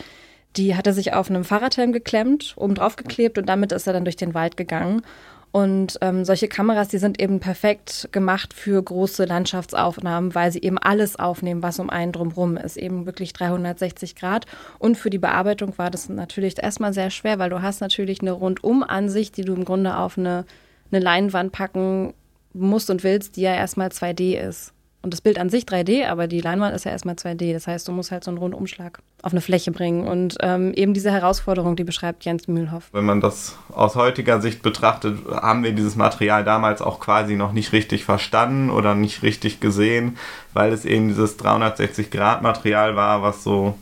Die 0.56 0.74
hat 0.74 0.86
er 0.86 0.94
sich 0.94 1.12
auf 1.12 1.28
einem 1.28 1.44
Fahrradhelm 1.44 1.92
geklemmt, 1.92 2.54
oben 2.56 2.74
drauf 2.74 2.96
geklebt 2.96 3.36
und 3.36 3.46
damit 3.46 3.72
ist 3.72 3.86
er 3.86 3.92
dann 3.92 4.04
durch 4.04 4.16
den 4.16 4.32
Wald 4.32 4.56
gegangen. 4.56 5.02
Und 5.54 5.98
ähm, 6.00 6.24
solche 6.24 6.48
Kameras, 6.48 6.88
die 6.88 6.98
sind 6.98 7.20
eben 7.22 7.38
perfekt 7.38 8.08
gemacht 8.10 8.52
für 8.52 8.82
große 8.82 9.24
Landschaftsaufnahmen, 9.24 10.34
weil 10.34 10.50
sie 10.50 10.60
eben 10.60 10.78
alles 10.78 11.16
aufnehmen, 11.16 11.62
was 11.62 11.78
um 11.78 11.90
einen 11.90 12.10
drumherum 12.10 12.56
ist, 12.56 12.76
eben 12.76 13.06
wirklich 13.06 13.34
360 13.34 14.16
Grad. 14.16 14.46
Und 14.80 14.98
für 14.98 15.10
die 15.10 15.18
Bearbeitung 15.18 15.78
war 15.78 15.92
das 15.92 16.08
natürlich 16.08 16.60
erstmal 16.60 16.92
sehr 16.92 17.10
schwer, 17.10 17.38
weil 17.38 17.50
du 17.50 17.62
hast 17.62 17.80
natürlich 17.80 18.20
eine 18.20 18.32
Rundumansicht, 18.32 19.36
die 19.36 19.44
du 19.44 19.54
im 19.54 19.64
Grunde 19.64 19.96
auf 19.96 20.18
eine, 20.18 20.44
eine 20.90 21.00
Leinwand 21.00 21.52
packen 21.52 22.14
musst 22.52 22.90
und 22.90 23.04
willst, 23.04 23.36
die 23.36 23.42
ja 23.42 23.54
erstmal 23.54 23.90
2D 23.90 24.36
ist. 24.36 24.72
Und 25.04 25.12
das 25.12 25.20
Bild 25.20 25.38
an 25.38 25.50
sich 25.50 25.64
3D, 25.64 26.08
aber 26.08 26.26
die 26.26 26.40
Leinwand 26.40 26.74
ist 26.74 26.84
ja 26.84 26.90
erstmal 26.90 27.16
2D. 27.16 27.52
Das 27.52 27.66
heißt, 27.66 27.86
du 27.86 27.92
musst 27.92 28.10
halt 28.10 28.24
so 28.24 28.30
einen 28.30 28.38
Rundumschlag 28.38 29.00
auf 29.20 29.32
eine 29.32 29.42
Fläche 29.42 29.70
bringen. 29.70 30.06
Und 30.06 30.38
ähm, 30.40 30.72
eben 30.72 30.94
diese 30.94 31.10
Herausforderung, 31.10 31.76
die 31.76 31.84
beschreibt 31.84 32.24
Jens 32.24 32.48
Mühlhoff. 32.48 32.88
Wenn 32.92 33.04
man 33.04 33.20
das 33.20 33.58
aus 33.70 33.96
heutiger 33.96 34.40
Sicht 34.40 34.62
betrachtet, 34.62 35.18
haben 35.30 35.62
wir 35.62 35.72
dieses 35.72 35.94
Material 35.94 36.42
damals 36.42 36.80
auch 36.80 37.00
quasi 37.00 37.36
noch 37.36 37.52
nicht 37.52 37.72
richtig 37.72 38.06
verstanden 38.06 38.70
oder 38.70 38.94
nicht 38.94 39.22
richtig 39.22 39.60
gesehen, 39.60 40.16
weil 40.54 40.72
es 40.72 40.86
eben 40.86 41.08
dieses 41.08 41.38
360-Grad-Material 41.38 42.96
war, 42.96 43.20
was 43.20 43.44
so 43.44 43.76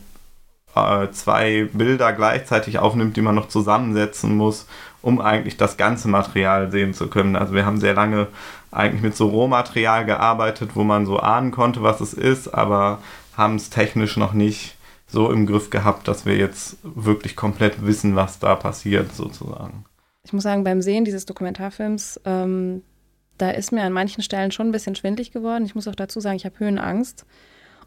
äh, 0.75 1.09
zwei 1.11 1.69
Bilder 1.71 2.11
gleichzeitig 2.11 2.79
aufnimmt, 2.79 3.15
die 3.15 3.21
man 3.21 3.35
noch 3.35 3.47
zusammensetzen 3.47 4.35
muss, 4.35 4.67
um 5.03 5.21
eigentlich 5.21 5.57
das 5.57 5.77
ganze 5.77 6.07
Material 6.07 6.71
sehen 6.71 6.95
zu 6.95 7.07
können. 7.07 7.35
Also 7.35 7.53
wir 7.53 7.65
haben 7.65 7.79
sehr 7.79 7.93
lange 7.93 8.27
eigentlich 8.71 9.03
mit 9.03 9.15
so 9.15 9.27
Rohmaterial 9.27 10.05
gearbeitet, 10.05 10.71
wo 10.73 10.83
man 10.83 11.05
so 11.05 11.19
ahnen 11.19 11.51
konnte, 11.51 11.83
was 11.83 12.01
es 12.01 12.13
ist, 12.13 12.47
aber 12.47 12.99
haben 13.37 13.55
es 13.57 13.69
technisch 13.69 14.17
noch 14.17 14.33
nicht 14.33 14.77
so 15.05 15.29
im 15.29 15.45
Griff 15.45 15.69
gehabt, 15.69 16.07
dass 16.07 16.25
wir 16.25 16.37
jetzt 16.37 16.77
wirklich 16.83 17.35
komplett 17.35 17.85
wissen, 17.85 18.15
was 18.15 18.39
da 18.39 18.55
passiert, 18.55 19.13
sozusagen. 19.13 19.85
Ich 20.23 20.31
muss 20.31 20.43
sagen, 20.43 20.63
beim 20.63 20.81
Sehen 20.81 21.03
dieses 21.03 21.25
Dokumentarfilms, 21.25 22.21
ähm, 22.23 22.81
da 23.37 23.51
ist 23.51 23.73
mir 23.73 23.83
an 23.83 23.93
manchen 23.93 24.23
Stellen 24.23 24.51
schon 24.51 24.69
ein 24.69 24.71
bisschen 24.71 24.95
schwindlig 24.95 25.31
geworden. 25.31 25.65
Ich 25.65 25.75
muss 25.75 25.87
auch 25.87 25.95
dazu 25.95 26.21
sagen, 26.21 26.37
ich 26.37 26.45
habe 26.45 26.57
Höhenangst. 26.59 27.25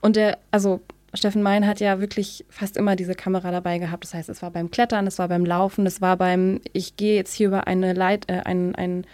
Und 0.03 0.17
der, 0.17 0.39
also 0.51 0.81
Steffen 1.17 1.43
Mein 1.43 1.67
hat 1.67 1.81
ja 1.81 2.01
wirklich 2.01 2.45
fast 2.49 2.77
immer 2.77 2.97
diese 2.97 3.15
Kamera 3.15 3.51
dabei 3.51 3.79
gehabt. 3.79 4.05
Das 4.05 4.15
heißt, 4.15 4.29
es 4.29 4.43
war 4.43 4.51
beim 4.51 4.71
Klettern, 4.71 5.07
es 5.07 5.19
war 5.19 5.29
beim 5.29 5.45
Laufen, 5.45 5.87
es 5.87 6.01
war 6.01 6.17
beim, 6.17 6.61
ich 6.73 6.97
gehe 6.97 7.17
jetzt 7.17 7.35
hier 7.35 7.49
über 7.49 7.67
eine 7.67 7.93
Leit, 7.93 8.31
äh, 8.31 8.43
ein, 8.45 8.75
ein 8.75 9.07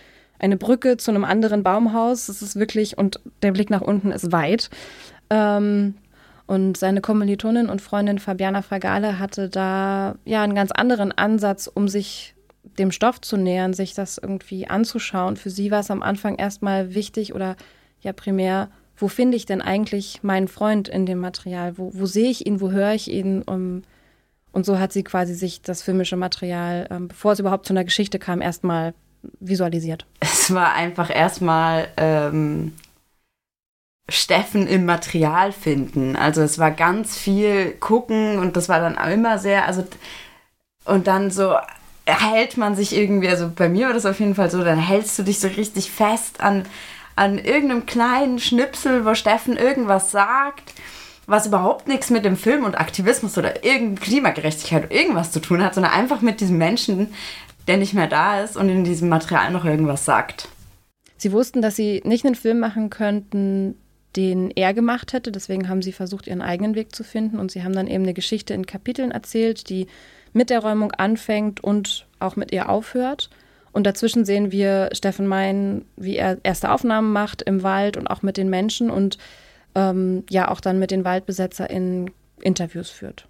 eine 0.43 0.57
Brücke 0.57 0.97
zu 0.97 1.11
einem 1.11 1.25
anderen 1.25 1.63
Baumhaus. 1.63 2.27
Das 2.27 2.43
ist 2.43 2.57
wirklich, 2.57 2.99
und 2.99 3.21
der 3.43 3.53
Blick 3.53 3.71
nach 3.71 3.81
unten 3.81 4.11
ist 4.11 4.33
weit. 4.33 4.69
Ähm, 5.31 5.95
und 6.47 6.77
seine 6.77 7.01
Kommilitonin 7.01 7.69
und 7.69 7.81
Freundin 7.81 8.19
Fabiana 8.19 8.61
Fragale 8.61 9.19
hatte 9.19 9.49
da 9.49 10.17
ja 10.25 10.43
einen 10.43 10.57
ganz 10.57 10.73
anderen 10.73 11.13
Ansatz, 11.13 11.71
um 11.73 11.89
sich 11.89 12.35
dem 12.79 12.91
Stoff 12.91 13.21
zu 13.21 13.37
nähern, 13.37 13.73
sich 13.73 13.95
das 13.95 14.19
irgendwie 14.19 14.69
anzuschauen. 14.69 15.37
Für 15.37 15.51
sie 15.51 15.71
war 15.71 15.81
es 15.81 15.91
am 15.91 16.03
Anfang 16.03 16.35
erstmal 16.35 16.95
wichtig 16.95 17.35
oder 17.35 17.57
ja 18.01 18.13
primär, 18.13 18.69
wo 18.97 19.09
finde 19.09 19.37
ich 19.37 19.47
denn 19.47 19.63
eigentlich 19.63 20.23
meinen 20.23 20.49
Freund 20.49 20.89
in 20.89 21.07
dem 21.07 21.19
Material? 21.19 21.79
Wo, 21.79 21.93
wo 21.95 22.07
sehe 22.07 22.31
ich 22.31 22.47
ihn? 22.47 22.61
Wo 22.61 22.71
höre 22.71 22.93
ich 22.93 23.11
ihn? 23.11 23.43
Um, 23.43 23.83
und 24.53 24.67
so 24.67 24.79
hat 24.79 24.93
sie 24.93 25.03
quasi 25.03 25.35
sich 25.35 25.63
das 25.63 25.83
filmische 25.83 26.17
Material, 26.17 26.87
ähm, 26.91 27.09
bevor 27.09 27.33
es 27.33 27.39
überhaupt 27.39 27.67
zu 27.67 27.73
einer 27.73 27.85
Geschichte 27.85 28.19
kam, 28.19 28.41
erstmal 28.43 28.95
visualisiert? 29.41 30.07
Es 30.21 30.53
war 30.53 30.75
einfach 30.75 31.15
erstmal 31.15 31.89
ähm, 31.97 32.75
Steffen 34.09 34.67
im 34.67 34.85
Material 34.85 35.53
finden. 35.53 36.17
Also 36.17 36.43
es 36.43 36.59
war 36.59 36.71
ganz 36.71 37.17
viel 37.17 37.73
gucken 37.73 38.39
und 38.39 38.57
das 38.57 38.69
war 38.69 38.81
dann 38.81 38.97
immer 39.11 39.39
sehr, 39.39 39.67
also 39.67 39.85
und 40.85 41.07
dann 41.07 41.31
so 41.31 41.55
hält 42.05 42.57
man 42.57 42.75
sich 42.75 42.97
irgendwie, 42.97 43.29
also 43.29 43.51
bei 43.55 43.69
mir 43.69 43.87
war 43.87 43.95
das 43.95 44.07
auf 44.07 44.19
jeden 44.19 44.35
Fall 44.35 44.51
so, 44.51 44.65
dann 44.65 44.79
hältst 44.79 45.19
du 45.19 45.23
dich 45.23 45.39
so 45.39 45.49
richtig 45.49 45.91
fest 45.91 46.41
an, 46.41 46.65
an 47.17 47.39
irgendeinem 47.39 47.87
kleinen 47.87 48.39
Schnipsel, 48.39 49.05
wo 49.05 49.15
Steffen 49.15 49.57
irgendwas 49.57 50.11
sagt, 50.11 50.75
was 51.27 51.47
überhaupt 51.47 51.89
nichts 51.89 52.11
mit 52.11 52.25
dem 52.25 52.37
Film 52.37 52.65
und 52.65 52.79
Aktivismus 52.79 53.39
oder 53.39 53.65
irgendeine 53.65 54.01
Klimagerechtigkeit 54.01 54.85
oder 54.85 54.95
irgendwas 54.95 55.33
zu 55.33 55.41
tun 55.41 55.63
hat, 55.63 55.75
sondern 55.75 55.93
einfach 55.93 56.21
mit 56.21 56.41
diesem 56.41 56.59
Menschen, 56.59 57.15
der 57.69 57.77
nicht 57.77 57.95
mehr 57.95 58.09
da 58.09 58.41
ist 58.41 58.57
und 58.57 58.69
in 58.69 58.85
diesem 58.85 59.09
Material 59.09 59.51
noch 59.53 59.65
irgendwas 59.65 60.05
sagt. 60.05 60.49
Sie 61.17 61.33
wussten, 61.33 61.63
dass 61.63 61.77
sie 61.77 62.03
nicht 62.05 62.27
einen 62.27 62.35
Film 62.35 62.59
machen 62.59 62.91
könnten, 62.91 63.77
den 64.17 64.51
er 64.51 64.75
gemacht 64.75 65.13
hätte. 65.13 65.31
Deswegen 65.31 65.69
haben 65.69 65.83
sie 65.83 65.93
versucht, 65.93 66.27
ihren 66.27 66.43
eigenen 66.43 66.75
Weg 66.75 66.95
zu 66.95 67.05
finden. 67.05 67.39
Und 67.39 67.51
sie 67.53 67.63
haben 67.63 67.75
dann 67.75 67.87
eben 67.87 68.03
eine 68.03 68.15
Geschichte 68.15 68.55
in 68.55 68.67
Kapiteln 68.67 69.13
erzählt, 69.13 69.69
die 69.69 69.87
mit 70.33 70.51
der 70.51 70.61
Räumung 70.61 70.93
anfängt 70.93 71.63
und 71.63 72.07
auch 72.19 72.37
mit 72.37 72.53
ihr 72.53 72.69
aufhört. 72.69 73.31
Und 73.73 73.87
dazwischen 73.87 74.25
sehen 74.25 74.53
wir 74.53 74.91
Steffen 74.93 75.27
Mein, 75.27 75.85
wie 75.97 76.17
er 76.17 76.39
erste 76.43 76.71
Aufnahmen 76.71 77.13
macht 77.13 77.43
im 77.43 77.63
Wald 77.63 77.97
und 77.97 78.07
auch 78.07 78.23
mit 78.23 78.37
den 78.37 78.51
Menschen 78.51 78.91
und 78.91 79.19
ähm, 79.75 80.25
ja 80.29 80.51
auch 80.51 80.61
dann 80.61 80.79
mit 80.79 80.91
den 80.91 81.05
WaldbesetzerInnen 81.05 82.11
Interviews 82.43 82.91
führt. 82.91 83.27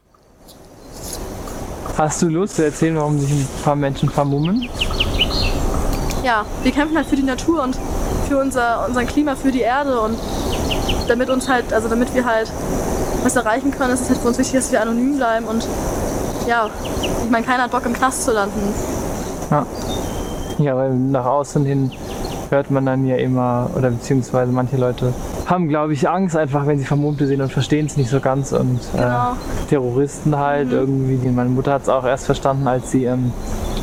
Hast 1.97 2.23
du 2.23 2.29
Lust 2.29 2.57
zu 2.57 2.65
erzählen, 2.65 2.97
warum 2.97 3.19
sich 3.19 3.31
ein 3.31 3.49
paar 3.63 3.77
Menschen 3.77 4.09
vermummen? 4.09 4.69
Ja, 6.25 6.47
wir 6.63 6.73
kämpfen 6.73 6.97
halt 6.97 7.07
für 7.07 7.17
die 7.17 7.23
Natur 7.23 7.63
und 7.63 7.77
für 8.29 8.39
unser, 8.39 8.87
unser 8.87 9.05
Klima, 9.05 9.37
für 9.37 9.53
die 9.53 9.61
Erde 9.61 10.01
und 10.01 10.17
damit 11.09 11.29
uns 11.31 11.49
halt, 11.49 11.73
also 11.73 11.89
damit 11.89 12.15
wir 12.15 12.25
halt 12.25 12.51
was 13.23 13.37
erreichen 13.37 13.71
können, 13.71 13.93
ist 13.93 14.03
es 14.03 14.09
halt 14.09 14.19
für 14.19 14.29
uns 14.29 14.39
wichtig, 14.39 14.55
dass 14.55 14.73
wir 14.73 14.81
anonym 14.81 15.17
bleiben 15.17 15.47
und 15.47 15.67
ja, 16.49 16.71
ich 17.25 17.31
meine, 17.31 17.45
keiner 17.45 17.65
hat 17.65 17.71
Bock 17.71 17.85
im 17.87 17.93
Knast 17.93 18.25
zu 18.25 18.33
landen. 18.33 18.75
Ja. 19.51 19.67
Ja, 20.65 20.77
weil 20.77 20.95
nach 20.95 21.25
außen 21.25 21.65
hin 21.65 21.91
hört 22.51 22.71
man 22.71 22.87
dann 22.87 23.07
ja 23.07 23.17
immer, 23.17 23.71
oder 23.75 23.91
beziehungsweise 23.91 24.53
manche 24.53 24.77
Leute 24.77 25.13
haben, 25.47 25.69
glaube 25.69 25.93
ich, 25.95 26.09
Angst 26.09 26.37
einfach, 26.37 26.67
wenn 26.67 26.79
sie 26.79 26.85
Vermummte 26.85 27.27
sehen 27.27 27.41
und 27.41 27.51
verstehen 27.51 27.87
es 27.87 27.97
nicht 27.97 28.11
so 28.11 28.21
ganz. 28.21 28.53
Und 28.53 28.81
äh, 28.95 28.99
genau. 28.99 29.33
äh, 29.33 29.69
Terroristen 29.69 30.37
halt 30.37 30.69
mhm. 30.69 30.73
irgendwie, 30.73 31.29
meine 31.31 31.51
Mutter 31.51 31.73
hat 31.73 31.83
es 31.83 31.89
auch 31.89 32.05
erst 32.05 32.27
verstanden, 32.27 32.69
als 32.69 32.91
sie 32.91 33.07
ähm, 33.07 33.33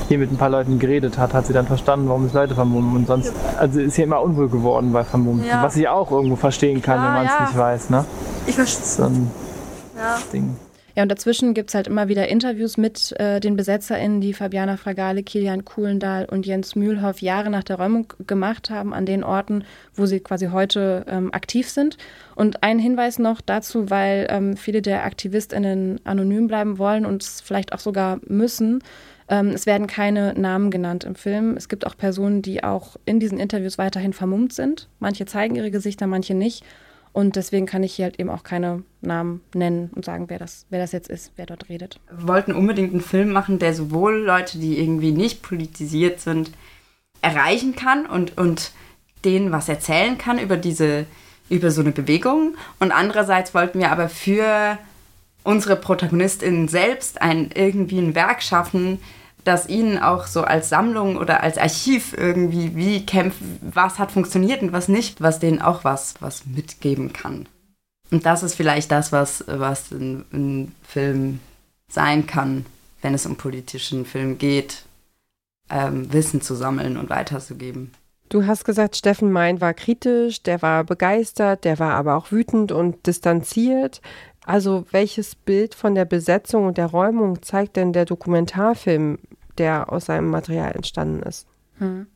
hier 0.08 0.20
mit 0.20 0.32
ein 0.32 0.38
paar 0.38 0.50
Leuten 0.50 0.80
geredet 0.80 1.18
hat, 1.18 1.34
hat 1.34 1.48
sie 1.48 1.54
dann 1.54 1.68
verstanden, 1.68 2.08
warum 2.08 2.26
es 2.26 2.34
Leute 2.34 2.56
vermummen. 2.56 2.96
Und 2.96 3.08
sonst, 3.08 3.34
also 3.58 3.80
ist 3.80 3.96
hier 3.96 4.06
immer 4.06 4.22
unwohl 4.22 4.50
geworden 4.50 4.94
bei 4.94 5.04
Vermummten, 5.04 5.48
ja. 5.48 5.64
was 5.64 5.76
ich 5.76 5.88
auch 5.88 6.12
irgendwo 6.12 6.36
verstehen 6.36 6.82
kann, 6.82 7.00
ja, 7.00 7.06
wenn 7.06 7.14
man 7.14 7.26
es 7.26 7.32
ja. 7.38 7.46
nicht 7.46 7.58
weiß. 7.58 7.90
Ne? 7.90 8.06
Ich 8.48 8.56
verstehe. 8.56 8.86
So 8.86 9.04
ein 9.04 9.32
Ding. 10.32 10.56
Ja, 11.00 11.04
und 11.04 11.10
dazwischen 11.14 11.54
gibt 11.54 11.70
es 11.70 11.76
halt 11.76 11.88
immer 11.88 12.10
wieder 12.10 12.28
Interviews 12.28 12.76
mit 12.76 13.18
äh, 13.22 13.40
den 13.40 13.56
BesetzerInnen, 13.56 14.20
die 14.20 14.34
Fabiana 14.34 14.76
Fragale, 14.76 15.24
Kilian 15.24 15.64
Kuhlendahl 15.64 16.26
und 16.26 16.46
Jens 16.46 16.76
Mühlhoff 16.76 17.22
Jahre 17.22 17.50
nach 17.50 17.64
der 17.64 17.78
Räumung 17.78 18.12
gemacht 18.28 18.70
haben, 18.70 18.94
an 18.94 19.06
den 19.06 19.24
Orten, 19.24 19.64
wo 19.96 20.06
sie 20.06 20.20
quasi 20.20 20.48
heute 20.48 21.06
ähm, 21.08 21.34
aktiv 21.34 21.70
sind. 21.70 21.96
Und 22.36 22.64
ein 22.64 22.80
Hinweis 22.80 23.18
noch 23.18 23.40
dazu, 23.40 23.90
weil 23.90 24.28
ähm, 24.30 24.58
viele 24.58 24.82
der 24.82 25.06
AktivistInnen 25.06 26.02
anonym 26.04 26.48
bleiben 26.48 26.78
wollen 26.78 27.06
und 27.06 27.24
es 27.24 27.40
vielleicht 27.40 27.72
auch 27.72 27.80
sogar 27.80 28.20
müssen. 28.28 28.84
Ähm, 29.30 29.52
es 29.52 29.66
werden 29.66 29.88
keine 29.88 30.34
Namen 30.34 30.70
genannt 30.70 31.06
im 31.06 31.16
Film. 31.16 31.56
Es 31.56 31.70
gibt 31.70 31.88
auch 31.88 31.96
Personen, 31.96 32.42
die 32.42 32.62
auch 32.62 32.98
in 33.06 33.22
diesen 33.22 33.40
Interviews 33.40 33.78
weiterhin 33.78 34.12
vermummt 34.12 34.52
sind. 34.52 34.90
Manche 35.00 35.26
zeigen 35.26 35.56
ihre 35.56 35.72
Gesichter, 35.72 36.08
manche 36.08 36.34
nicht. 36.34 36.66
Und 37.12 37.36
deswegen 37.36 37.66
kann 37.66 37.84
ich 37.84 37.96
hier 37.96 38.06
halt 38.06 38.20
eben 38.20 38.30
auch 38.30 38.44
keine 38.44 38.84
Namen 39.02 39.42
nennen 39.54 39.90
und 39.96 40.06
sagen, 40.06 40.26
wer 40.30 40.40
das, 40.40 40.66
wer 40.70 40.80
das 40.80 40.92
jetzt 40.92 41.10
ist, 41.10 41.32
wer 41.36 41.46
dort 41.46 41.70
redet. 41.70 42.00
Wir 42.10 42.28
wollten 42.28 42.54
unbedingt 42.54 42.92
einen 42.92 43.02
Film 43.02 43.32
machen, 43.32 43.60
der 43.60 43.74
sowohl 43.74 44.18
Leute, 44.18 44.60
die 44.60 44.80
irgendwie 44.80 45.12
nicht 45.12 45.42
politisiert 45.42 46.20
sind, 46.20 46.52
erreichen 47.22 47.76
kann 47.76 48.06
und, 48.06 48.38
und 48.38 48.72
denen 49.26 49.52
was 49.52 49.68
erzählen 49.68 50.18
kann 50.18 50.40
über 50.40 50.56
diese, 50.56 51.06
über 51.50 51.72
so 51.72 51.82
eine 51.82 51.92
Bewegung. 51.92 52.56
Und 52.80 52.92
andererseits 52.92 53.54
wollten 53.54 53.80
wir 53.80 53.92
aber 53.92 54.08
für 54.08 54.78
unsere 55.44 55.76
ProtagonistInnen 55.76 56.68
selbst 56.68 57.22
ein, 57.22 57.50
irgendwie 57.54 58.00
ein 58.00 58.16
Werk 58.16 58.44
schaffen, 58.44 59.00
dass 59.44 59.68
ihnen 59.68 59.98
auch 59.98 60.28
so 60.28 60.42
als 60.42 60.70
Sammlung 60.70 61.18
oder 61.18 61.42
als 61.42 61.58
Archiv 61.58 62.14
irgendwie, 62.18 62.76
wie 62.76 63.06
kämpfen, 63.06 63.60
was 63.62 64.00
hat 64.00 64.12
funktioniert 64.12 64.62
und 64.62 64.74
was 64.74 64.88
nicht, 64.88 65.22
was 65.22 65.40
denen 65.40 65.62
auch 65.62 65.84
was, 65.84 66.16
was 66.20 66.46
mitgeben 66.46 67.14
kann. 67.14 67.48
Und 68.12 68.26
das 68.26 68.44
ist 68.44 68.56
vielleicht 68.56 68.92
das, 68.92 69.12
was, 69.12 69.44
was 69.48 69.92
ein, 69.92 70.26
ein 70.34 70.76
Film 70.84 71.40
sein 71.90 72.28
kann, 72.28 72.66
wenn 73.02 73.14
es 73.14 73.26
um 73.26 73.36
politischen 73.36 74.06
Film 74.06 74.38
geht, 74.38 74.84
ähm, 75.70 76.12
Wissen 76.12 76.42
zu 76.42 76.56
sammeln 76.56 76.98
und 76.98 77.10
weiterzugeben. 77.10 77.92
Du 78.30 78.46
hast 78.46 78.64
gesagt, 78.64 78.96
Steffen 78.96 79.32
Mein 79.32 79.60
war 79.60 79.74
kritisch, 79.74 80.44
der 80.44 80.62
war 80.62 80.84
begeistert, 80.84 81.66
der 81.66 81.80
war 81.80 81.96
aber 81.96 82.16
auch 82.16 82.32
wütend 82.32 82.72
und 82.72 83.08
distanziert. 83.08 84.02
Also 84.46 84.86
welches 84.92 85.36
Bild 85.36 85.76
von 85.76 85.96
der 85.96 86.06
Besetzung 86.06 86.68
und 86.68 86.78
der 86.78 86.88
Räumung 86.88 87.42
zeigt 87.42 87.76
denn 87.76 87.94
der 87.94 88.06
Dokumentarfilm, 88.06 89.20
der 89.60 89.92
aus 89.92 90.06
seinem 90.06 90.30
Material 90.30 90.72
entstanden 90.76 91.22
ist? 91.24 91.48
Hm. 91.78 92.08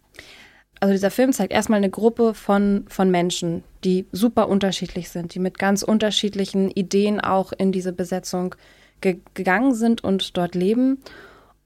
Also 0.80 0.92
dieser 0.92 1.12
Film 1.12 1.32
zeigt 1.32 1.54
erstmal 1.54 1.78
eine 1.78 1.90
Gruppe 1.90 2.34
von, 2.34 2.86
von 2.90 3.10
Menschen, 3.10 3.64
die 3.86 4.06
super 4.12 4.50
unterschiedlich 4.50 5.10
sind, 5.10 5.34
die 5.34 5.40
mit 5.40 5.58
ganz 5.58 5.82
unterschiedlichen 5.82 6.72
Ideen 6.72 7.22
auch 7.22 7.54
in 7.54 7.72
diese 7.72 7.94
Besetzung 7.94 8.56
ge 9.00 9.20
gegangen 9.34 9.74
sind 9.74 10.04
und 10.04 10.36
dort 10.36 10.56
leben 10.56 10.98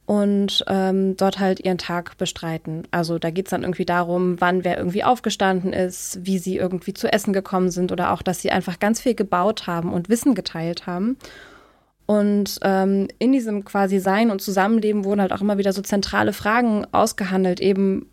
und 0.06 0.64
ähm, 0.68 1.18
dort 1.18 1.38
halt 1.40 1.60
ihren 1.60 1.78
Tag 1.78 2.18
bestreiten. 2.18 2.88
Also 2.92 3.20
da 3.20 3.30
geht 3.30 3.48
es 3.48 3.52
dann 3.52 3.64
irgendwie 3.64 3.86
darum, 3.86 4.40
wann 4.40 4.64
wer 4.64 4.78
irgendwie 4.78 5.04
aufgestanden 5.04 5.74
ist, 5.74 6.20
wie 6.22 6.40
sie 6.40 6.56
irgendwie 6.56 6.94
zu 6.94 7.12
essen 7.12 7.34
gekommen 7.34 7.72
sind 7.72 7.92
oder 7.92 8.14
auch, 8.14 8.22
dass 8.22 8.42
sie 8.42 8.52
einfach 8.52 8.80
ganz 8.80 9.02
viel 9.02 9.16
gebaut 9.16 9.68
haben 9.68 9.92
und 9.92 10.10
Wissen 10.10 10.34
geteilt 10.34 10.88
haben. 10.88 11.18
Und 12.08 12.60
ähm, 12.64 13.10
in 13.20 13.34
diesem 13.34 13.66
quasi 13.66 14.00
Sein 14.00 14.32
und 14.32 14.42
Zusammenleben 14.42 15.04
wurden 15.04 15.22
halt 15.22 15.34
auch 15.34 15.42
immer 15.42 15.58
wieder 15.58 15.74
so 15.74 15.82
zentrale 15.82 16.34
Fragen 16.34 16.86
ausgehandelt, 16.92 17.60
eben 17.60 18.08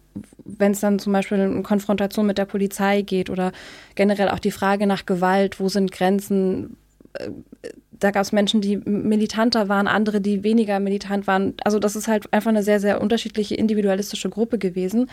wenn 0.45 0.73
es 0.73 0.81
dann 0.81 0.99
zum 0.99 1.13
Beispiel 1.13 1.39
in 1.39 1.63
Konfrontation 1.63 2.27
mit 2.27 2.37
der 2.37 2.45
Polizei 2.45 3.03
geht 3.03 3.31
oder 3.31 3.53
generell 3.95 4.29
auch 4.29 4.39
die 4.39 4.51
Frage 4.51 4.87
nach 4.87 5.07
Gewalt, 5.07 5.61
wo 5.61 5.69
sind 5.69 5.93
Grenzen, 5.93 6.77
äh, 7.15 7.31
da 7.93 8.11
gab 8.11 8.23
es 8.23 8.33
Menschen, 8.33 8.61
die 8.61 8.77
militanter 8.79 9.69
waren, 9.69 9.87
andere, 9.87 10.21
die 10.21 10.43
weniger 10.43 10.81
militant 10.81 11.27
waren. 11.27 11.55
Also 11.65 11.79
das 11.79 11.97
ist 11.97 12.09
halt 12.09 12.33
einfach 12.33 12.51
eine 12.51 12.63
sehr, 12.63 12.81
sehr 12.81 13.01
unterschiedliche 13.01 13.55
individualistische 13.55 14.29
Gruppe 14.29 14.59
gewesen. 14.59 15.09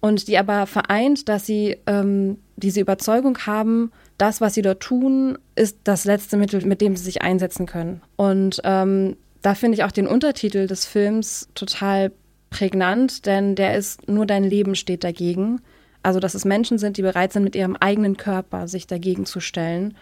Und 0.00 0.28
die 0.28 0.38
aber 0.38 0.66
vereint, 0.66 1.28
dass 1.28 1.46
sie 1.46 1.76
ähm, 1.86 2.38
diese 2.56 2.80
Überzeugung 2.80 3.38
haben, 3.46 3.92
das, 4.18 4.40
was 4.40 4.54
sie 4.54 4.62
dort 4.62 4.80
tun, 4.80 5.38
ist 5.54 5.78
das 5.84 6.04
letzte 6.04 6.36
Mittel, 6.36 6.64
mit 6.66 6.80
dem 6.80 6.96
sie 6.96 7.04
sich 7.04 7.22
einsetzen 7.22 7.66
können. 7.66 8.02
Und 8.16 8.60
ähm, 8.64 9.16
da 9.42 9.54
finde 9.54 9.76
ich 9.76 9.84
auch 9.84 9.92
den 9.92 10.08
Untertitel 10.08 10.66
des 10.66 10.84
Films 10.84 11.48
total 11.54 12.12
prägnant, 12.50 13.26
denn 13.26 13.54
der 13.54 13.76
ist 13.76 14.08
nur 14.08 14.26
dein 14.26 14.44
Leben 14.44 14.74
steht 14.74 15.04
dagegen. 15.04 15.60
Also, 16.02 16.20
dass 16.20 16.34
es 16.34 16.44
Menschen 16.44 16.78
sind, 16.78 16.96
die 16.96 17.02
bereit 17.02 17.32
sind, 17.32 17.44
mit 17.44 17.54
ihrem 17.54 17.76
eigenen 17.76 18.16
Körper 18.16 18.68
sich 18.68 18.86
dagegen 18.86 19.26
zu 19.26 19.40
stellen. 19.40 19.96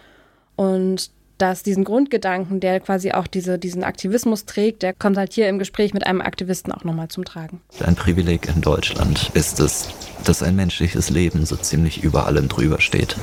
Und 0.57 1.11
dass 1.39 1.63
diesen 1.63 1.85
Grundgedanken, 1.85 2.61
der 2.61 2.81
quasi 2.81 3.13
auch 3.13 3.27
diese, 3.27 3.59
diesen 3.59 3.85
Aktivismus 3.85 4.47
trägt, 4.47 4.83
der 4.83 4.95
kommt 4.95 5.19
halt 5.19 5.35
hier 5.35 5.49
im 5.49 5.59
Gespräch 5.59 5.93
mit 5.93 6.07
einem 6.07 6.23
Aktivisten 6.23 6.73
auch 6.73 6.85
nochmal 6.85 7.09
zum 7.09 7.27
Tragen. 7.27 7.61
Ein 7.85 7.95
Privileg 7.95 8.49
in 8.49 8.63
Deutschland 8.63 9.31
ist 9.35 9.61
es, 9.61 9.91
dass 10.25 10.43
ein 10.43 10.57
menschliches 10.57 11.11
Leben 11.11 11.45
so 11.45 11.57
ziemlich 11.57 12.03
über 12.03 12.27
allem 12.27 12.49
drüber 12.49 12.81
steht. 12.81 13.17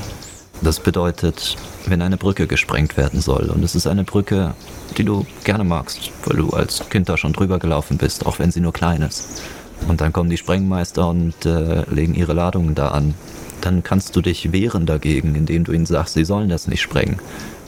Das 0.63 0.79
bedeutet, 0.79 1.57
wenn 1.87 2.01
eine 2.01 2.15
Brücke 2.15 2.47
gesprengt 2.47 2.95
werden 2.95 3.19
soll, 3.19 3.49
und 3.49 3.65
es 3.65 3.75
ist 3.75 3.85
eine 3.85 4.05
Brücke, 4.05 4.55
die 4.97 5.03
du 5.03 5.25
gerne 5.43 5.65
magst, 5.65 6.11
weil 6.23 6.37
du 6.37 6.51
als 6.51 6.87
Kind 6.89 7.09
da 7.09 7.17
schon 7.17 7.33
drüber 7.33 7.59
gelaufen 7.59 7.97
bist, 7.97 8.25
auch 8.25 8.39
wenn 8.39 8.49
sie 8.49 8.61
nur 8.61 8.71
klein 8.71 9.01
ist. 9.01 9.41
Und 9.89 9.99
dann 9.99 10.13
kommen 10.13 10.29
die 10.29 10.37
Sprengmeister 10.37 11.09
und 11.09 11.45
äh, 11.45 11.83
legen 11.93 12.15
ihre 12.15 12.31
Ladungen 12.31 12.75
da 12.75 12.89
an. 12.89 13.13
Dann 13.59 13.83
kannst 13.83 14.15
du 14.15 14.21
dich 14.21 14.53
wehren 14.53 14.85
dagegen, 14.85 15.35
indem 15.35 15.65
du 15.65 15.73
ihnen 15.73 15.85
sagst, 15.85 16.13
sie 16.13 16.23
sollen 16.23 16.47
das 16.47 16.69
nicht 16.69 16.81
sprengen. 16.81 17.19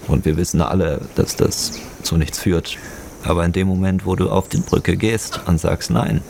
Und 0.07 0.23
wir 0.23 0.37
wissen 0.37 0.61
alle, 0.61 1.01
dass 1.15 1.35
das 1.35 1.73
zu 2.01 2.15
nichts 2.15 2.39
führt. 2.39 2.77
Aber 3.25 3.43
in 3.43 3.51
dem 3.51 3.67
Moment, 3.67 4.05
wo 4.05 4.15
du 4.15 4.29
auf 4.29 4.47
die 4.47 4.57
Brücke 4.57 4.95
gehst 4.95 5.41
und 5.47 5.59
sagst, 5.59 5.89
nein, 5.89 6.21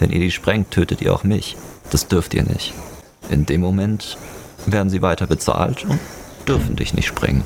wenn 0.00 0.10
ihr 0.10 0.20
die 0.20 0.32
sprengt, 0.32 0.72
tötet 0.72 1.02
ihr 1.02 1.14
auch 1.14 1.22
mich. 1.22 1.56
Das 1.90 2.08
dürft 2.08 2.34
ihr 2.34 2.42
nicht. 2.42 2.74
In 3.30 3.46
dem 3.46 3.60
Moment 3.60 4.18
werden 4.66 4.90
sie 4.90 5.02
weiter 5.02 5.26
bezahlt 5.26 5.84
und 5.84 5.98
dürfen 6.48 6.76
dich 6.76 6.94
nicht 6.94 7.06
sprengen, 7.06 7.44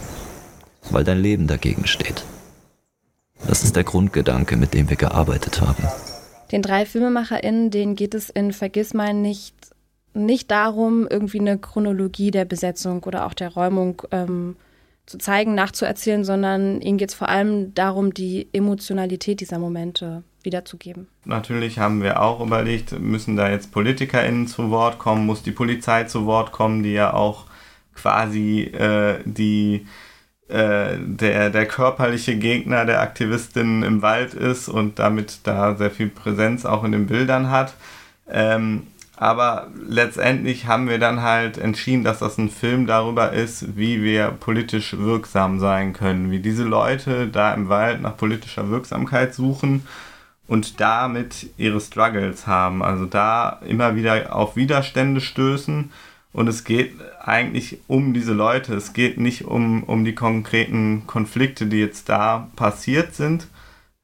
weil 0.90 1.04
dein 1.04 1.20
Leben 1.20 1.46
dagegen 1.46 1.86
steht. 1.86 2.24
Das 3.46 3.64
ist 3.64 3.76
der 3.76 3.84
Grundgedanke, 3.84 4.56
mit 4.56 4.74
dem 4.74 4.90
wir 4.90 4.96
gearbeitet 4.96 5.60
haben. 5.60 5.84
Den 6.50 6.62
drei 6.62 6.86
FilmemacherInnen, 6.86 7.70
denen 7.70 7.94
geht 7.94 8.14
es 8.14 8.30
in 8.30 8.52
Vergissmal 8.52 9.14
nicht, 9.14 9.54
nicht 10.14 10.50
darum, 10.50 11.06
irgendwie 11.08 11.40
eine 11.40 11.58
Chronologie 11.58 12.30
der 12.30 12.44
Besetzung 12.44 13.02
oder 13.04 13.26
auch 13.26 13.34
der 13.34 13.52
Räumung 13.52 14.02
ähm, 14.10 14.56
zu 15.08 15.16
zeigen, 15.16 15.54
nachzuerzählen, 15.54 16.22
sondern 16.22 16.82
ihnen 16.82 16.98
geht 16.98 17.08
es 17.08 17.14
vor 17.14 17.30
allem 17.30 17.74
darum, 17.74 18.12
die 18.12 18.48
Emotionalität 18.52 19.40
dieser 19.40 19.58
Momente 19.58 20.22
wiederzugeben. 20.42 21.08
Natürlich 21.24 21.78
haben 21.78 22.02
wir 22.02 22.20
auch 22.20 22.40
überlegt, 22.40 22.98
müssen 23.00 23.34
da 23.34 23.50
jetzt 23.50 23.72
PolitikerInnen 23.72 24.46
zu 24.46 24.70
Wort 24.70 24.98
kommen, 24.98 25.24
muss 25.24 25.42
die 25.42 25.50
Polizei 25.50 26.04
zu 26.04 26.26
Wort 26.26 26.52
kommen, 26.52 26.82
die 26.82 26.92
ja 26.92 27.14
auch 27.14 27.46
quasi 27.94 28.64
äh, 28.64 29.20
die 29.24 29.86
äh, 30.48 30.98
der, 31.00 31.50
der 31.50 31.66
körperliche 31.66 32.36
Gegner 32.36 32.84
der 32.84 33.00
Aktivistinnen 33.00 33.82
im 33.82 34.02
Wald 34.02 34.34
ist 34.34 34.68
und 34.68 34.98
damit 34.98 35.40
da 35.44 35.74
sehr 35.74 35.90
viel 35.90 36.08
Präsenz 36.08 36.66
auch 36.66 36.84
in 36.84 36.92
den 36.92 37.06
Bildern 37.06 37.50
hat. 37.50 37.74
Ähm, 38.30 38.86
aber 39.20 39.66
letztendlich 39.88 40.66
haben 40.66 40.88
wir 40.88 41.00
dann 41.00 41.22
halt 41.22 41.58
entschieden, 41.58 42.04
dass 42.04 42.20
das 42.20 42.38
ein 42.38 42.50
Film 42.50 42.86
darüber 42.86 43.32
ist, 43.32 43.76
wie 43.76 44.00
wir 44.00 44.28
politisch 44.28 44.96
wirksam 44.96 45.58
sein 45.58 45.92
können, 45.92 46.30
wie 46.30 46.38
diese 46.38 46.62
Leute 46.62 47.26
da 47.26 47.52
im 47.52 47.68
Wald 47.68 48.00
nach 48.00 48.16
politischer 48.16 48.70
Wirksamkeit 48.70 49.34
suchen 49.34 49.84
und 50.46 50.78
damit 50.78 51.50
ihre 51.56 51.80
Struggles 51.80 52.46
haben. 52.46 52.80
Also 52.80 53.06
da 53.06 53.60
immer 53.66 53.96
wieder 53.96 54.34
auf 54.34 54.54
Widerstände 54.54 55.20
stößen. 55.20 55.90
Und 56.32 56.46
es 56.46 56.62
geht 56.62 56.94
eigentlich 57.20 57.78
um 57.88 58.14
diese 58.14 58.34
Leute. 58.34 58.74
Es 58.74 58.92
geht 58.92 59.18
nicht 59.18 59.46
um, 59.46 59.82
um 59.82 60.04
die 60.04 60.14
konkreten 60.14 61.08
Konflikte, 61.08 61.66
die 61.66 61.80
jetzt 61.80 62.08
da 62.08 62.48
passiert 62.54 63.16
sind, 63.16 63.48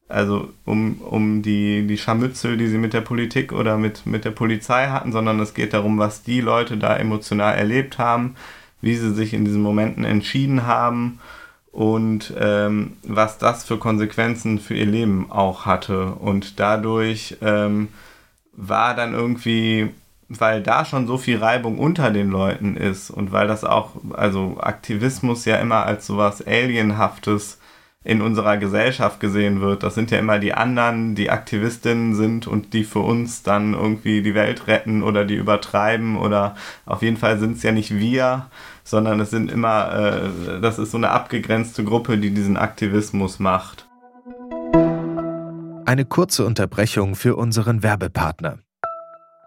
also 0.07 0.49
um, 0.65 1.01
um 1.01 1.41
die, 1.41 1.87
die 1.87 1.97
Scharmützel, 1.97 2.57
die 2.57 2.67
sie 2.67 2.77
mit 2.77 2.93
der 2.93 3.01
Politik 3.01 3.51
oder 3.51 3.77
mit, 3.77 4.05
mit 4.05 4.23
der 4.23 4.31
Polizei 4.31 4.87
hatten, 4.87 5.11
sondern 5.11 5.39
es 5.39 5.53
geht 5.53 5.73
darum, 5.73 5.97
was 5.97 6.23
die 6.23 6.41
Leute 6.41 6.77
da 6.77 6.95
emotional 6.95 7.55
erlebt 7.55 7.97
haben, 7.97 8.35
wie 8.81 8.95
sie 8.95 9.13
sich 9.13 9.33
in 9.33 9.45
diesen 9.45 9.61
Momenten 9.61 10.03
entschieden 10.05 10.65
haben 10.67 11.19
und 11.71 12.33
ähm, 12.39 12.97
was 13.03 13.37
das 13.37 13.65
für 13.65 13.77
Konsequenzen 13.77 14.59
für 14.59 14.75
ihr 14.75 14.85
Leben 14.85 15.31
auch 15.31 15.65
hatte. 15.65 16.11
Und 16.13 16.59
dadurch 16.59 17.37
ähm, 17.41 17.89
war 18.53 18.95
dann 18.95 19.13
irgendwie, 19.13 19.89
weil 20.29 20.61
da 20.61 20.85
schon 20.85 21.07
so 21.07 21.17
viel 21.17 21.37
Reibung 21.37 21.79
unter 21.79 22.11
den 22.11 22.29
Leuten 22.29 22.77
ist 22.77 23.09
und 23.09 23.31
weil 23.31 23.47
das 23.47 23.63
auch, 23.63 23.91
also 24.13 24.57
Aktivismus 24.59 25.45
ja 25.45 25.57
immer 25.57 25.85
als 25.85 26.05
sowas 26.05 26.45
Alienhaftes 26.45 27.57
in 28.05 28.21
unserer 28.21 28.57
Gesellschaft 28.57 29.19
gesehen 29.19 29.61
wird. 29.61 29.81
Das 29.81 29.95
sind 29.95 30.11
ja 30.11 30.19
immer 30.19 30.37
die 30.37 30.53
anderen, 30.53 31.15
die 31.15 31.31
Aktivistinnen 31.31 32.13
sind 32.13 32.45
und 32.45 32.73
die 32.73 32.83
für 32.83 32.99
uns 32.99 33.41
dann 33.41 33.73
irgendwie 33.73 34.21
die 34.21 34.35
Welt 34.35 34.67
retten 34.67 35.01
oder 35.01 35.25
die 35.25 35.35
übertreiben 35.35 36.15
oder 36.15 36.55
auf 36.85 37.01
jeden 37.01 37.17
Fall 37.17 37.39
sind 37.39 37.57
es 37.57 37.63
ja 37.63 37.71
nicht 37.71 37.97
wir, 37.97 38.45
sondern 38.83 39.19
es 39.19 39.31
sind 39.31 39.51
immer, 39.51 39.93
äh, 39.93 40.61
das 40.61 40.77
ist 40.77 40.91
so 40.91 40.97
eine 40.97 41.09
abgegrenzte 41.09 41.83
Gruppe, 41.83 42.19
die 42.19 42.29
diesen 42.29 42.57
Aktivismus 42.57 43.39
macht. 43.39 43.87
Eine 45.85 46.05
kurze 46.05 46.45
Unterbrechung 46.45 47.15
für 47.15 47.35
unseren 47.35 47.81
Werbepartner. 47.81 48.59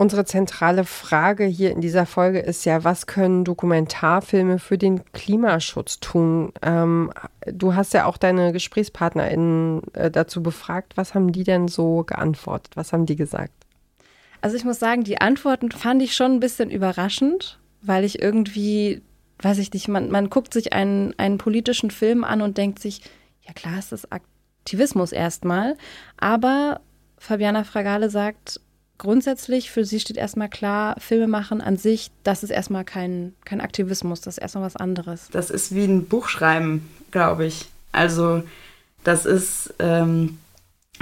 Unsere 0.00 0.24
zentrale 0.24 0.84
Frage 0.84 1.44
hier 1.44 1.72
in 1.72 1.82
dieser 1.82 2.06
Folge 2.06 2.38
ist 2.38 2.64
ja, 2.64 2.84
was 2.84 3.06
können 3.06 3.44
Dokumentarfilme 3.44 4.58
für 4.58 4.78
den 4.78 5.04
Klimaschutz 5.12 6.00
tun? 6.00 6.54
Ähm, 6.62 7.12
du 7.46 7.74
hast 7.74 7.92
ja 7.92 8.06
auch 8.06 8.16
deine 8.16 8.54
GesprächspartnerInnen 8.54 9.82
äh, 9.92 10.10
dazu 10.10 10.42
befragt. 10.42 10.96
Was 10.96 11.12
haben 11.12 11.32
die 11.32 11.44
denn 11.44 11.68
so 11.68 12.02
geantwortet? 12.04 12.78
Was 12.78 12.94
haben 12.94 13.04
die 13.04 13.14
gesagt? 13.14 13.52
Also 14.40 14.56
ich 14.56 14.64
muss 14.64 14.78
sagen, 14.78 15.04
die 15.04 15.20
Antworten 15.20 15.70
fand 15.70 16.00
ich 16.00 16.16
schon 16.16 16.32
ein 16.32 16.40
bisschen 16.40 16.70
überraschend, 16.70 17.58
weil 17.82 18.04
ich 18.04 18.22
irgendwie, 18.22 19.02
weiß 19.40 19.58
ich 19.58 19.70
nicht, 19.70 19.86
man, 19.86 20.10
man 20.10 20.30
guckt 20.30 20.54
sich 20.54 20.72
einen, 20.72 21.12
einen 21.18 21.36
politischen 21.36 21.90
Film 21.90 22.24
an 22.24 22.40
und 22.40 22.56
denkt 22.56 22.78
sich, 22.78 23.02
ja 23.42 23.52
klar 23.52 23.78
ist 23.78 23.92
das 23.92 24.10
Aktivismus 24.10 25.12
erstmal, 25.12 25.76
aber 26.16 26.80
Fabiana 27.18 27.64
Fragale 27.64 28.08
sagt, 28.08 28.62
grundsätzlich 29.00 29.70
für 29.70 29.84
sie 29.84 29.98
steht 29.98 30.18
erstmal 30.18 30.50
klar, 30.50 30.94
Filme 30.98 31.26
machen 31.26 31.62
an 31.62 31.78
sich, 31.78 32.10
das 32.22 32.42
ist 32.42 32.50
erstmal 32.50 32.84
kein, 32.84 33.34
kein 33.46 33.62
Aktivismus, 33.62 34.20
das 34.20 34.36
ist 34.36 34.42
erstmal 34.42 34.64
was 34.64 34.76
anderes. 34.76 35.28
Das 35.32 35.48
ist 35.48 35.74
wie 35.74 35.84
ein 35.84 36.04
Buchschreiben, 36.04 36.86
glaube 37.10 37.46
ich. 37.46 37.66
Also 37.92 38.42
das 39.02 39.24
ist 39.24 39.72
ähm, 39.78 40.38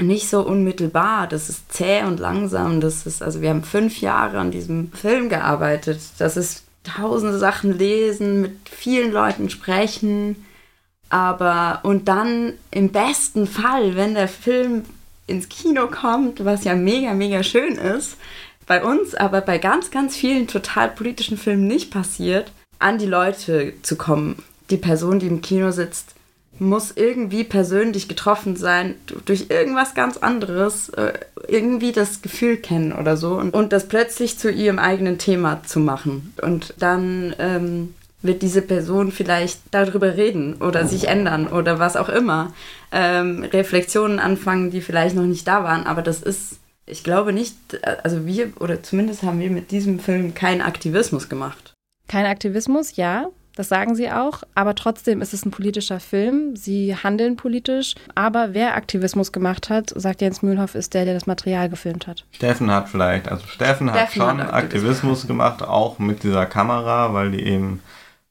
nicht 0.01 0.31
so 0.31 0.43
unmittelbar, 0.43 1.27
das 1.27 1.49
ist 1.49 1.73
zäh 1.73 2.05
und 2.05 2.21
langsam. 2.21 2.81
Das 2.81 3.05
ist, 3.05 3.21
also 3.21 3.43
wir 3.43 3.51
haben 3.51 3.65
fünf 3.65 4.01
Jahre 4.01 4.39
an 4.39 4.53
diesem 4.53 4.93
Film 4.93 5.29
gearbeitet. 5.29 6.01
Das 6.19 6.37
ist 6.37 6.63
tausende 6.85 7.39
Sachen 7.39 7.77
lesen, 7.77 8.41
mit 8.41 8.69
vielen 8.71 9.11
Leuten 9.11 9.51
sprechen. 9.51 10.47
Aber 11.11 11.81
und 11.83 12.07
dann 12.07 12.53
im 12.71 12.91
besten 12.91 13.49
Fall, 13.49 13.97
wenn 13.97 14.15
der 14.15 14.29
Film 14.29 14.85
ins 15.29 15.49
Kino 15.49 15.87
kommt, 15.87 16.45
was 16.45 16.65
ja 16.65 16.75
mega, 16.75 17.15
mega 17.15 17.43
schön 17.43 17.77
ist, 17.77 18.17
bei 18.67 18.83
uns, 18.83 19.15
aber 19.15 19.41
bei 19.41 19.59
ganz, 19.59 19.91
ganz 19.91 20.17
vielen 20.17 20.47
total 20.49 20.91
politischen 20.91 21.39
Filmen 21.39 21.67
nicht 21.67 21.91
passiert, 21.91 22.53
an 22.79 22.99
die 22.99 23.07
Leute 23.07 23.75
zu 23.83 23.97
kommen. 23.97 24.43
Die 24.71 24.77
Person, 24.77 25.19
die 25.19 25.27
im 25.27 25.41
Kino 25.41 25.71
sitzt, 25.71 26.15
muss 26.59 26.93
irgendwie 26.97 27.45
persönlich 27.45 28.09
getroffen 28.09 28.57
sein, 28.57 28.95
durch 29.27 29.47
irgendwas 29.49 29.95
ganz 29.95 30.17
anderes, 30.17 30.89
äh, 30.91 31.13
irgendwie 31.47 31.93
das 31.93 32.21
Gefühl 32.21 32.57
kennen 32.57 32.93
oder 32.93 33.17
so 33.17 33.35
und, 33.35 33.55
und 33.55 33.73
das 33.73 33.87
plötzlich 33.89 34.39
zu 34.39 34.51
ihrem 34.51 34.79
eigenen 34.79 35.19
Thema 35.19 35.63
zu 35.65 35.79
machen. 35.79 36.35
Und 36.43 36.75
dann 36.79 37.35
ähm, 37.39 37.95
wird 38.23 38.43
diese 38.43 38.63
Person 38.63 39.13
vielleicht 39.13 39.61
darüber 39.71 40.17
reden 40.17 40.55
oder 40.55 40.87
sich 40.87 41.09
ändern 41.09 41.47
oder 41.47 41.79
was 41.79 41.97
auch 41.97 42.09
immer. 42.09 42.53
Ähm, 42.91 43.45
Reflexionen 43.45 44.19
anfangen, 44.19 44.71
die 44.71 44.81
vielleicht 44.81 45.15
noch 45.15 45.25
nicht 45.25 45.47
da 45.47 45.63
waren, 45.63 45.87
aber 45.87 46.03
das 46.03 46.23
ist, 46.23 46.59
ich 46.87 47.05
glaube 47.05 47.33
nicht, 47.33 47.55
also 48.03 48.27
wir, 48.27 48.53
oder 48.61 48.83
zumindest 48.83 49.23
haben 49.23 49.41
wir 49.41 49.51
mit 49.51 49.71
diesem 49.71 50.01
Film 50.01 50.35
keinen 50.35 50.63
Aktivismus 50.63 51.29
gemacht. 51.29 51.75
Kein 52.09 52.27
Aktivismus, 52.27 52.97
ja. 52.97 53.29
Das 53.55 53.69
sagen 53.69 53.97
sie 53.97 54.09
auch, 54.09 54.45
aber 54.55 54.77
trotzdem 54.77 55.21
ist 55.21 55.35
es 55.35 55.45
ein 55.45 55.51
politischer 55.51 55.99
Film. 55.99 56.55
Sie 56.55 56.95
handeln 56.95 57.35
politisch. 57.35 57.97
Aber 58.15 58.55
wer 58.55 58.77
Aktivismus 58.77 59.33
gemacht 59.33 59.69
hat, 59.69 59.93
sagt 59.97 60.21
Jens 60.21 60.43
Mühlhoff, 60.43 60.77
ist 60.77 60.95
der, 60.95 61.05
der 61.05 61.15
das 61.15 61.27
Material 61.27 61.69
gefilmt 61.69 62.07
hat. 62.07 62.25
Steffen 62.31 62.71
hat 62.71 62.89
vielleicht, 62.89 63.29
also 63.29 63.45
Steffen, 63.49 63.89
Steffen 63.89 64.01
hat 64.01 64.13
schon 64.13 64.43
hat 64.45 64.53
Aktivismus 64.55 65.27
gemacht, 65.27 65.65
auch 65.65 65.99
mit 65.99 66.23
dieser 66.23 66.47
Kamera, 66.47 67.13
weil 67.15 67.33
die 67.33 67.43
eben 67.43 67.83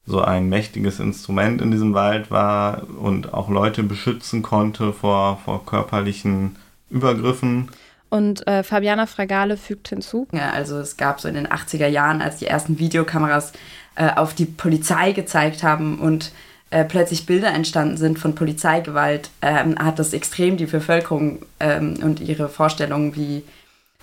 so 0.07 0.21
ein 0.21 0.47
mächtiges 0.47 0.99
Instrument 0.99 1.61
in 1.61 1.69
diesem 1.69 1.93
Wald 1.93 2.31
war 2.31 2.83
und 2.99 3.33
auch 3.33 3.49
Leute 3.49 3.83
beschützen 3.83 4.41
konnte 4.41 4.93
vor, 4.93 5.39
vor 5.43 5.65
körperlichen 5.65 6.55
Übergriffen. 6.89 7.69
Und 8.09 8.47
äh, 8.47 8.63
Fabiana 8.63 9.05
Fragale 9.05 9.57
fügt 9.57 9.89
hinzu. 9.89 10.27
Ja, 10.31 10.51
also 10.51 10.79
es 10.79 10.95
gab 10.95 11.19
so 11.19 11.27
in 11.27 11.35
den 11.35 11.47
80er 11.47 11.87
Jahren, 11.87 12.21
als 12.21 12.37
die 12.37 12.47
ersten 12.47 12.79
Videokameras 12.79 13.51
äh, 13.95 14.09
auf 14.15 14.33
die 14.33 14.45
Polizei 14.45 15.11
gezeigt 15.11 15.61
haben 15.61 15.99
und 15.99 16.31
äh, 16.69 16.85
plötzlich 16.85 17.25
Bilder 17.25 17.49
entstanden 17.49 17.97
sind 17.97 18.17
von 18.17 18.33
Polizeigewalt, 18.33 19.29
ähm, 19.41 19.77
hat 19.77 19.99
das 19.99 20.13
extrem 20.13 20.55
die 20.55 20.65
Bevölkerung 20.65 21.39
ähm, 21.59 21.95
und 22.01 22.21
ihre 22.21 22.47
Vorstellungen, 22.47 23.15
wie, 23.17 23.43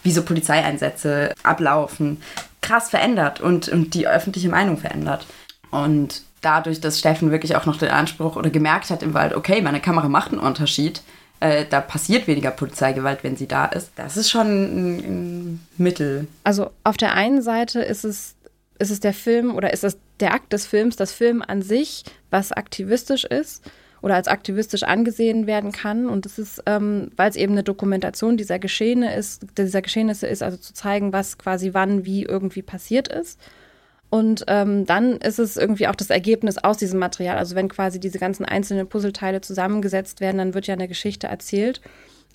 wie 0.02 0.12
so 0.12 0.22
Polizeieinsätze 0.22 1.34
ablaufen, 1.42 2.22
krass 2.60 2.90
verändert 2.90 3.40
und, 3.40 3.68
und 3.68 3.94
die 3.94 4.06
öffentliche 4.06 4.48
Meinung 4.48 4.76
verändert. 4.76 5.26
Und 5.74 6.22
dadurch, 6.40 6.80
dass 6.80 7.00
Steffen 7.00 7.32
wirklich 7.32 7.56
auch 7.56 7.66
noch 7.66 7.76
den 7.76 7.90
Anspruch 7.90 8.37
oder 8.37 8.50
gemerkt 8.50 8.90
hat 8.90 9.02
im 9.02 9.12
Wald, 9.12 9.34
okay, 9.34 9.60
meine 9.60 9.80
Kamera 9.80 10.08
macht 10.08 10.30
einen 10.30 10.40
Unterschied, 10.40 11.02
äh, 11.40 11.64
da 11.68 11.80
passiert 11.80 12.28
weniger 12.28 12.52
Polizeigewalt, 12.52 13.24
wenn 13.24 13.37
sie 13.37 13.48
da 13.48 13.66
ist. 13.66 13.90
Das 13.96 14.16
ist 14.16 14.30
schon 14.30 14.46
ein, 14.46 14.98
ein 14.98 15.66
Mittel. 15.76 16.28
Also 16.44 16.70
auf 16.84 16.96
der 16.96 17.14
einen 17.14 17.42
Seite 17.42 17.80
ist 17.80 18.04
es 18.04 18.37
ist 18.78 18.90
es 18.90 19.00
der 19.00 19.14
Film 19.14 19.54
oder 19.54 19.72
ist 19.72 19.84
es 19.84 19.98
der 20.20 20.32
Akt 20.34 20.52
des 20.52 20.66
Films, 20.66 20.96
das 20.96 21.12
Film 21.12 21.42
an 21.46 21.62
sich, 21.62 22.04
was 22.30 22.52
aktivistisch 22.52 23.24
ist 23.24 23.64
oder 24.02 24.14
als 24.16 24.28
aktivistisch 24.28 24.82
angesehen 24.82 25.46
werden 25.46 25.72
kann. 25.72 26.08
Und 26.08 26.26
es 26.26 26.38
ist, 26.38 26.62
ähm, 26.66 27.10
weil 27.16 27.30
es 27.30 27.37
eben 27.37 27.52
eine 27.52 27.62
Dokumentation 27.62 28.37
dieser 28.37 28.58
Geschehene 28.58 29.14
ist, 29.16 29.46
dieser 29.56 29.82
Geschehnisse 29.82 30.26
ist, 30.26 30.42
also 30.42 30.56
zu 30.56 30.74
zeigen, 30.74 31.12
was 31.12 31.38
quasi 31.38 31.72
wann, 31.72 32.04
wie 32.04 32.22
irgendwie 32.22 32.62
passiert 32.62 33.08
ist. 33.08 33.40
Und 34.14 34.44
ähm, 34.46 34.87
dann 34.87 35.16
ist 35.16 35.40
es 35.40 35.57
irgendwie 35.57 35.88
auch 35.88 35.96
das 35.96 36.11
Ergebnis 36.11 36.59
aus 36.59 36.77
diesem 36.77 37.00
Material. 37.00 37.37
Also 37.37 37.57
wenn 37.57 37.68
quasi 37.68 37.98
diese 37.98 38.20
ganzen 38.20 38.44
einzelnen 38.44 38.87
Puzzleteile 38.87 39.40
zusammengesetzt 39.40 40.20
werden, 40.20 40.38
dann 40.38 40.55
wird 40.55 40.68
ja 40.68 40.74
eine 40.74 40.87
Geschichte 40.87 41.27
erzählt 41.27 41.81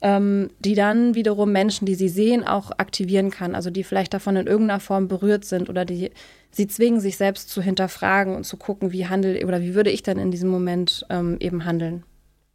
ähm, 0.02 0.50
die 0.60 0.76
dann 0.76 1.16
wiederum 1.16 1.52
Menschen, 1.52 1.86
die 1.86 1.96
sie 1.96 2.10
sehen, 2.10 2.46
auch 2.46 2.72
aktivieren 2.72 3.32
kann. 3.32 3.56
Also 3.56 3.70
die 3.70 3.84
vielleicht 3.84 4.14
davon 4.14 4.36
in 4.36 4.48
irgendeiner 4.48 4.80
Form 4.80 5.08
berührt 5.08 5.46
sind 5.46 5.70
oder 5.70 5.86
die 5.86 6.12
sie 6.52 6.68
zwingen, 6.68 7.00
sich 7.00 7.18
selbst 7.18 7.50
zu 7.50 7.62
hinterfragen 7.62 8.36
und 8.36 8.44
zu 8.46 8.58
gucken, 8.58 8.92
wie 8.92 9.08
handel 9.08 9.44
oder 9.46 9.62
wie 9.62 9.76
würde 9.76 9.90
ich 9.90 10.04
dann 10.04 10.18
in 10.18 10.32
diesem 10.32 10.50
Moment 10.50 11.06
ähm, 11.10 11.38
eben 11.40 11.66
handeln. 11.66 12.04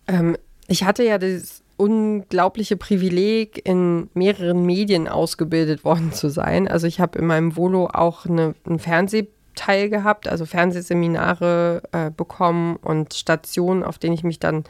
Ähm, 0.09 0.37
ich 0.69 0.85
hatte 0.85 1.05
ja 1.05 1.19
das 1.19 1.63
unglaubliche 1.77 2.77
Privileg, 2.77 3.67
in 3.67 4.09
mehreren 4.15 4.65
Medien 4.65 5.09
ausgebildet 5.09 5.85
worden 5.85 6.13
zu 6.13 6.29
sein. 6.29 6.69
Also 6.69 6.87
ich 6.87 7.01
habe 7.01 7.19
in 7.19 7.27
meinem 7.27 7.57
Volo 7.57 7.89
auch 7.93 8.27
eine, 8.27 8.55
einen 8.65 8.79
Fernsehteil 8.79 9.89
gehabt, 9.89 10.29
also 10.29 10.47
Fernsehseminare 10.47 11.83
äh, 11.93 12.11
bekommen 12.11 12.77
und 12.77 13.15
Stationen, 13.15 13.83
auf 13.83 13.99
denen 13.99 14.15
ich 14.15 14.25
mich 14.25 14.39
dann 14.39 14.65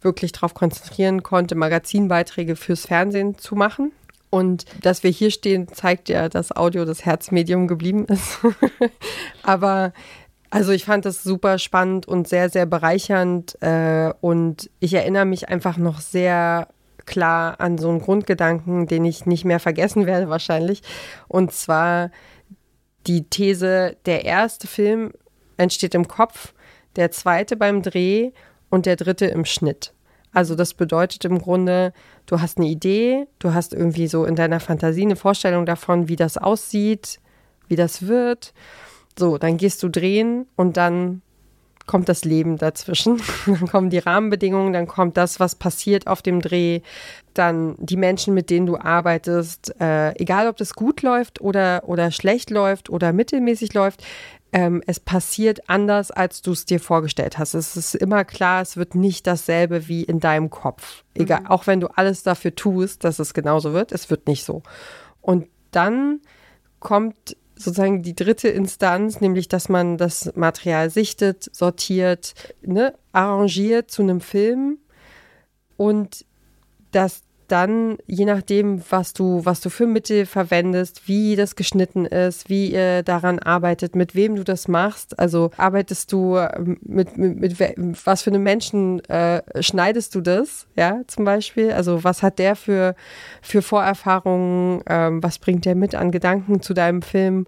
wirklich 0.00 0.32
darauf 0.32 0.54
konzentrieren 0.54 1.22
konnte, 1.22 1.54
Magazinbeiträge 1.54 2.56
fürs 2.56 2.86
Fernsehen 2.86 3.38
zu 3.38 3.56
machen. 3.56 3.92
Und 4.30 4.64
dass 4.84 5.04
wir 5.04 5.10
hier 5.10 5.30
stehen, 5.30 5.68
zeigt 5.68 6.08
ja, 6.08 6.28
dass 6.28 6.54
Audio 6.54 6.84
das 6.84 7.04
Herzmedium 7.04 7.68
geblieben 7.68 8.04
ist. 8.06 8.40
Aber 9.42 9.92
also 10.54 10.70
ich 10.70 10.84
fand 10.84 11.04
das 11.04 11.24
super 11.24 11.58
spannend 11.58 12.06
und 12.06 12.28
sehr, 12.28 12.48
sehr 12.48 12.64
bereichernd. 12.64 13.60
Äh, 13.60 14.12
und 14.20 14.70
ich 14.78 14.94
erinnere 14.94 15.24
mich 15.24 15.48
einfach 15.48 15.78
noch 15.78 16.00
sehr 16.00 16.68
klar 17.06 17.58
an 17.58 17.76
so 17.76 17.88
einen 17.88 17.98
Grundgedanken, 17.98 18.86
den 18.86 19.04
ich 19.04 19.26
nicht 19.26 19.44
mehr 19.44 19.58
vergessen 19.58 20.06
werde 20.06 20.28
wahrscheinlich. 20.28 20.82
Und 21.26 21.50
zwar 21.50 22.12
die 23.08 23.28
These, 23.28 23.96
der 24.06 24.26
erste 24.26 24.68
Film 24.68 25.10
entsteht 25.56 25.96
im 25.96 26.06
Kopf, 26.06 26.54
der 26.94 27.10
zweite 27.10 27.56
beim 27.56 27.82
Dreh 27.82 28.30
und 28.70 28.86
der 28.86 28.94
dritte 28.94 29.26
im 29.26 29.44
Schnitt. 29.44 29.92
Also 30.32 30.54
das 30.54 30.74
bedeutet 30.74 31.24
im 31.24 31.40
Grunde, 31.40 31.92
du 32.26 32.40
hast 32.40 32.58
eine 32.58 32.68
Idee, 32.68 33.26
du 33.40 33.54
hast 33.54 33.74
irgendwie 33.74 34.06
so 34.06 34.24
in 34.24 34.36
deiner 34.36 34.60
Fantasie 34.60 35.02
eine 35.02 35.16
Vorstellung 35.16 35.66
davon, 35.66 36.06
wie 36.06 36.16
das 36.16 36.38
aussieht, 36.38 37.18
wie 37.66 37.76
das 37.76 38.06
wird. 38.06 38.54
So, 39.18 39.38
dann 39.38 39.56
gehst 39.56 39.82
du 39.82 39.88
drehen 39.88 40.46
und 40.56 40.76
dann 40.76 41.22
kommt 41.86 42.08
das 42.08 42.24
Leben 42.24 42.56
dazwischen. 42.56 43.20
dann 43.46 43.68
kommen 43.68 43.90
die 43.90 43.98
Rahmenbedingungen, 43.98 44.72
dann 44.72 44.86
kommt 44.86 45.16
das, 45.16 45.40
was 45.40 45.54
passiert 45.54 46.06
auf 46.06 46.22
dem 46.22 46.40
Dreh, 46.40 46.80
dann 47.34 47.76
die 47.78 47.96
Menschen, 47.96 48.34
mit 48.34 48.50
denen 48.50 48.66
du 48.66 48.78
arbeitest, 48.78 49.78
äh, 49.80 50.12
egal 50.20 50.48
ob 50.48 50.56
das 50.56 50.74
gut 50.74 51.02
läuft 51.02 51.40
oder, 51.40 51.82
oder 51.86 52.10
schlecht 52.10 52.50
läuft 52.50 52.90
oder 52.90 53.12
mittelmäßig 53.12 53.74
läuft, 53.74 54.04
ähm, 54.52 54.82
es 54.86 55.00
passiert 55.00 55.68
anders, 55.68 56.12
als 56.12 56.40
du 56.40 56.52
es 56.52 56.64
dir 56.64 56.78
vorgestellt 56.78 57.38
hast. 57.38 57.54
Es 57.54 57.76
ist 57.76 57.96
immer 57.96 58.24
klar, 58.24 58.62
es 58.62 58.76
wird 58.76 58.94
nicht 58.94 59.26
dasselbe 59.26 59.88
wie 59.88 60.04
in 60.04 60.20
deinem 60.20 60.48
Kopf. 60.48 61.02
Egal, 61.14 61.40
mhm. 61.40 61.46
auch 61.48 61.66
wenn 61.66 61.80
du 61.80 61.88
alles 61.88 62.22
dafür 62.22 62.54
tust, 62.54 63.02
dass 63.02 63.18
es 63.18 63.34
genauso 63.34 63.72
wird, 63.72 63.90
es 63.90 64.10
wird 64.10 64.28
nicht 64.28 64.44
so. 64.44 64.62
Und 65.20 65.48
dann 65.72 66.20
kommt 66.78 67.36
sozusagen 67.56 68.02
die 68.02 68.16
dritte 68.16 68.48
Instanz, 68.48 69.20
nämlich 69.20 69.48
dass 69.48 69.68
man 69.68 69.96
das 69.96 70.32
Material 70.34 70.90
sichtet, 70.90 71.48
sortiert, 71.54 72.34
ne, 72.62 72.94
arrangiert 73.12 73.90
zu 73.90 74.02
einem 74.02 74.20
Film 74.20 74.78
und 75.76 76.24
dass 76.90 77.22
dann, 77.48 77.98
je 78.06 78.24
nachdem, 78.24 78.82
was 78.90 79.12
du, 79.12 79.44
was 79.44 79.60
du 79.60 79.70
für 79.70 79.86
Mittel 79.86 80.26
verwendest, 80.26 81.06
wie 81.08 81.36
das 81.36 81.56
geschnitten 81.56 82.06
ist, 82.06 82.48
wie 82.48 82.72
ihr 82.72 83.02
daran 83.02 83.38
arbeitet, 83.38 83.96
mit 83.96 84.14
wem 84.14 84.36
du 84.36 84.44
das 84.44 84.68
machst. 84.68 85.18
Also 85.18 85.50
arbeitest 85.56 86.12
du 86.12 86.36
ähm, 86.36 86.78
mit, 86.82 87.16
mit, 87.16 87.40
mit 87.40 88.06
was 88.06 88.22
für 88.22 88.30
einem 88.30 88.42
Menschen 88.42 89.04
äh, 89.08 89.42
schneidest 89.62 90.14
du 90.14 90.20
das, 90.20 90.66
ja, 90.76 91.02
zum 91.06 91.24
Beispiel? 91.24 91.72
Also 91.72 92.04
was 92.04 92.22
hat 92.22 92.38
der 92.38 92.56
für, 92.56 92.94
für 93.42 93.62
Vorerfahrungen, 93.62 94.82
ähm, 94.86 95.22
was 95.22 95.38
bringt 95.38 95.64
der 95.64 95.74
mit 95.74 95.94
an 95.94 96.10
Gedanken 96.10 96.62
zu 96.62 96.74
deinem 96.74 97.02
Film? 97.02 97.46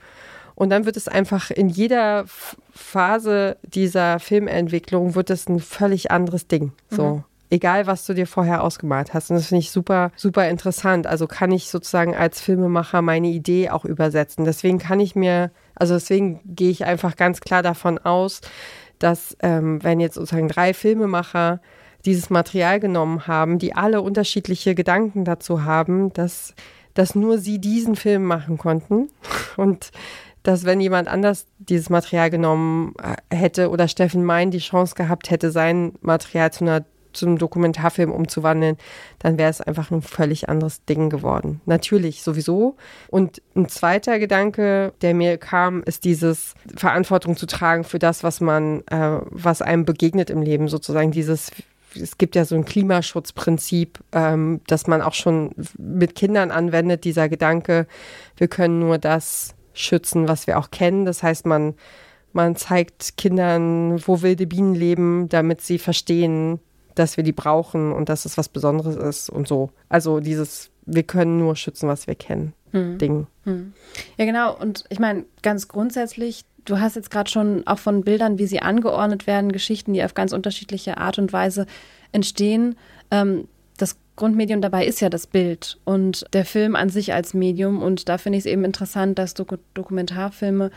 Und 0.54 0.70
dann 0.70 0.87
wird 0.87 0.96
es 0.96 1.06
einfach 1.06 1.50
in 1.50 1.68
jeder 1.68 2.24
Phase 2.72 3.59
dieser 3.62 4.18
Filmentwicklung 4.18 5.14
wird 5.14 5.30
es 5.30 5.48
ein 5.48 5.61
völlig 5.61 6.11
anderes 6.11 6.48
Ding. 6.48 6.72
So. 6.90 7.16
Mhm. 7.16 7.24
Egal 7.50 7.87
was 7.87 8.04
du 8.06 8.14
dir 8.14 8.26
vorher 8.26 8.62
ausgemalt 8.62 9.14
hast. 9.14 9.30
Und 9.30 9.37
das 9.37 9.46
finde 9.46 9.61
ich 9.61 9.70
super, 9.70 10.11
super 10.16 10.48
interessant. 10.48 11.06
Also 11.06 11.26
kann 11.26 11.52
ich 11.52 11.70
sozusagen 11.70 12.14
als 12.14 12.40
Filmemacher 12.40 13.02
meine 13.02 13.28
Idee 13.28 13.70
auch 13.70 13.85
übersetzen. 13.85 14.44
Deswegen 14.44 14.78
kann 14.78 15.00
ich 15.00 15.14
mir, 15.14 15.50
also 15.74 15.94
deswegen 15.94 16.40
gehe 16.44 16.70
ich 16.70 16.85
einfach 16.85 17.16
ganz 17.16 17.40
klar 17.40 17.62
davon 17.62 17.98
aus, 17.98 18.40
dass 18.98 19.37
ähm, 19.40 19.82
wenn 19.82 20.00
jetzt 20.00 20.14
sozusagen 20.14 20.48
drei 20.48 20.74
Filmemacher 20.74 21.61
dieses 22.04 22.30
Material 22.30 22.80
genommen 22.80 23.26
haben, 23.26 23.59
die 23.59 23.74
alle 23.74 24.00
unterschiedliche 24.00 24.74
Gedanken 24.74 25.24
dazu 25.24 25.64
haben, 25.64 26.12
dass, 26.12 26.54
dass 26.94 27.14
nur 27.14 27.38
sie 27.38 27.59
diesen 27.59 27.96
Film 27.96 28.24
machen 28.24 28.59
konnten 28.59 29.11
und 29.56 29.90
dass 30.42 30.64
wenn 30.64 30.80
jemand 30.80 31.09
anders 31.09 31.46
dieses 31.59 31.90
Material 31.90 32.30
genommen 32.30 32.94
äh, 33.02 33.35
hätte 33.35 33.68
oder 33.68 33.88
Steffen 33.88 34.24
Mein 34.24 34.52
die 34.52 34.59
Chance 34.59 34.94
gehabt 34.94 35.30
hätte, 35.30 35.50
sein 35.50 35.94
Material 36.02 36.52
zu 36.52 36.64
einer 36.64 36.85
zum 37.16 37.38
Dokumentarfilm 37.38 38.12
umzuwandeln, 38.12 38.76
dann 39.18 39.38
wäre 39.38 39.50
es 39.50 39.61
einfach 39.61 39.90
ein 39.90 40.02
völlig 40.02 40.48
anderes 40.48 40.85
Ding 40.85 41.11
geworden. 41.11 41.61
Natürlich, 41.66 42.22
sowieso. 42.22 42.76
Und 43.09 43.42
ein 43.55 43.68
zweiter 43.68 44.18
Gedanke, 44.18 44.92
der 45.02 45.14
mir 45.14 45.38
kam, 45.38 45.83
ist 45.83 46.05
dieses 46.05 46.55
Verantwortung 46.76 47.37
zu 47.37 47.46
tragen 47.46 47.85
für 47.85 47.98
das, 47.98 48.22
was 48.22 48.40
man, 48.40 48.83
äh, 48.88 49.18
was 49.31 49.62
einem 49.62 49.85
begegnet 49.85 50.31
im 50.31 50.42
Leben, 50.42 50.68
sozusagen 50.68 51.11
dieses 51.11 51.50
es 52.00 52.18
gibt 52.18 52.37
ja 52.37 52.44
so 52.44 52.55
ein 52.55 52.66
Klimaschutzprinzip, 52.66 54.00
ähm, 54.12 54.61
das 54.66 54.87
man 54.87 55.00
auch 55.00 55.14
schon 55.14 55.52
mit 55.79 56.14
Kindern 56.14 56.50
anwendet, 56.50 57.05
dieser 57.05 57.31
Gedanke, 57.31 57.87
wir 58.37 58.48
können 58.48 58.81
nur 58.81 58.98
das 58.98 59.55
schützen, 59.72 60.29
was 60.29 60.46
wir 60.46 60.59
auch 60.59 60.70
kennen. 60.70 61.05
Das 61.05 61.22
heißt, 61.22 61.46
man, 61.46 61.74
man 62.33 62.57
zeigt 62.57 63.16
Kindern, 63.16 64.00
wo 64.07 64.22
wilde 64.22 64.46
Bienen 64.46 64.74
leben, 64.74 65.29
damit 65.29 65.61
sie 65.61 65.79
verstehen, 65.79 66.61
dass 66.96 67.16
wir 67.16 67.22
die 67.22 67.32
brauchen 67.32 67.92
und 67.92 68.09
dass 68.09 68.24
es 68.24 68.37
was 68.37 68.48
Besonderes 68.48 68.96
ist 68.96 69.30
und 69.30 69.46
so. 69.46 69.70
Also 69.88 70.18
dieses, 70.18 70.70
wir 70.85 71.04
können 71.04 71.38
nur 71.38 71.54
schützen, 71.54 71.88
was 71.88 72.06
wir 72.06 72.16
kennen, 72.16 72.52
hm. 72.72 72.98
Ding. 72.98 73.26
Hm. 73.44 73.72
Ja, 74.16 74.24
genau. 74.24 74.56
Und 74.56 74.85
ich 74.88 74.98
meine, 74.98 75.24
ganz 75.42 75.68
grundsätzlich, 75.68 76.44
du 76.64 76.80
hast 76.80 76.96
jetzt 76.96 77.11
gerade 77.11 77.30
schon 77.30 77.66
auch 77.66 77.78
von 77.78 78.02
Bildern, 78.02 78.38
wie 78.38 78.46
sie 78.46 78.61
angeordnet 78.61 79.26
werden, 79.26 79.52
Geschichten, 79.52 79.92
die 79.92 80.02
auf 80.02 80.14
ganz 80.14 80.32
unterschiedliche 80.32 80.98
Art 80.98 81.18
und 81.18 81.32
Weise 81.32 81.66
entstehen. 82.12 82.76
Ähm, 83.11 83.46
das 83.76 83.96
Grundmedium 84.16 84.62
dabei 84.62 84.87
ist 84.87 85.00
ja 85.00 85.11
das 85.11 85.26
Bild 85.26 85.78
und 85.85 86.24
der 86.32 86.46
Film 86.46 86.74
an 86.74 86.88
sich 86.88 87.12
als 87.12 87.35
Medium. 87.35 87.82
Und 87.82 88.09
da 88.09 88.16
finde 88.16 88.38
ich 88.38 88.46
es 88.46 88.50
eben 88.50 88.64
interessant, 88.64 89.18
dass 89.18 89.35
Dok 89.35 89.59
Dokumentarfilme 89.74 90.70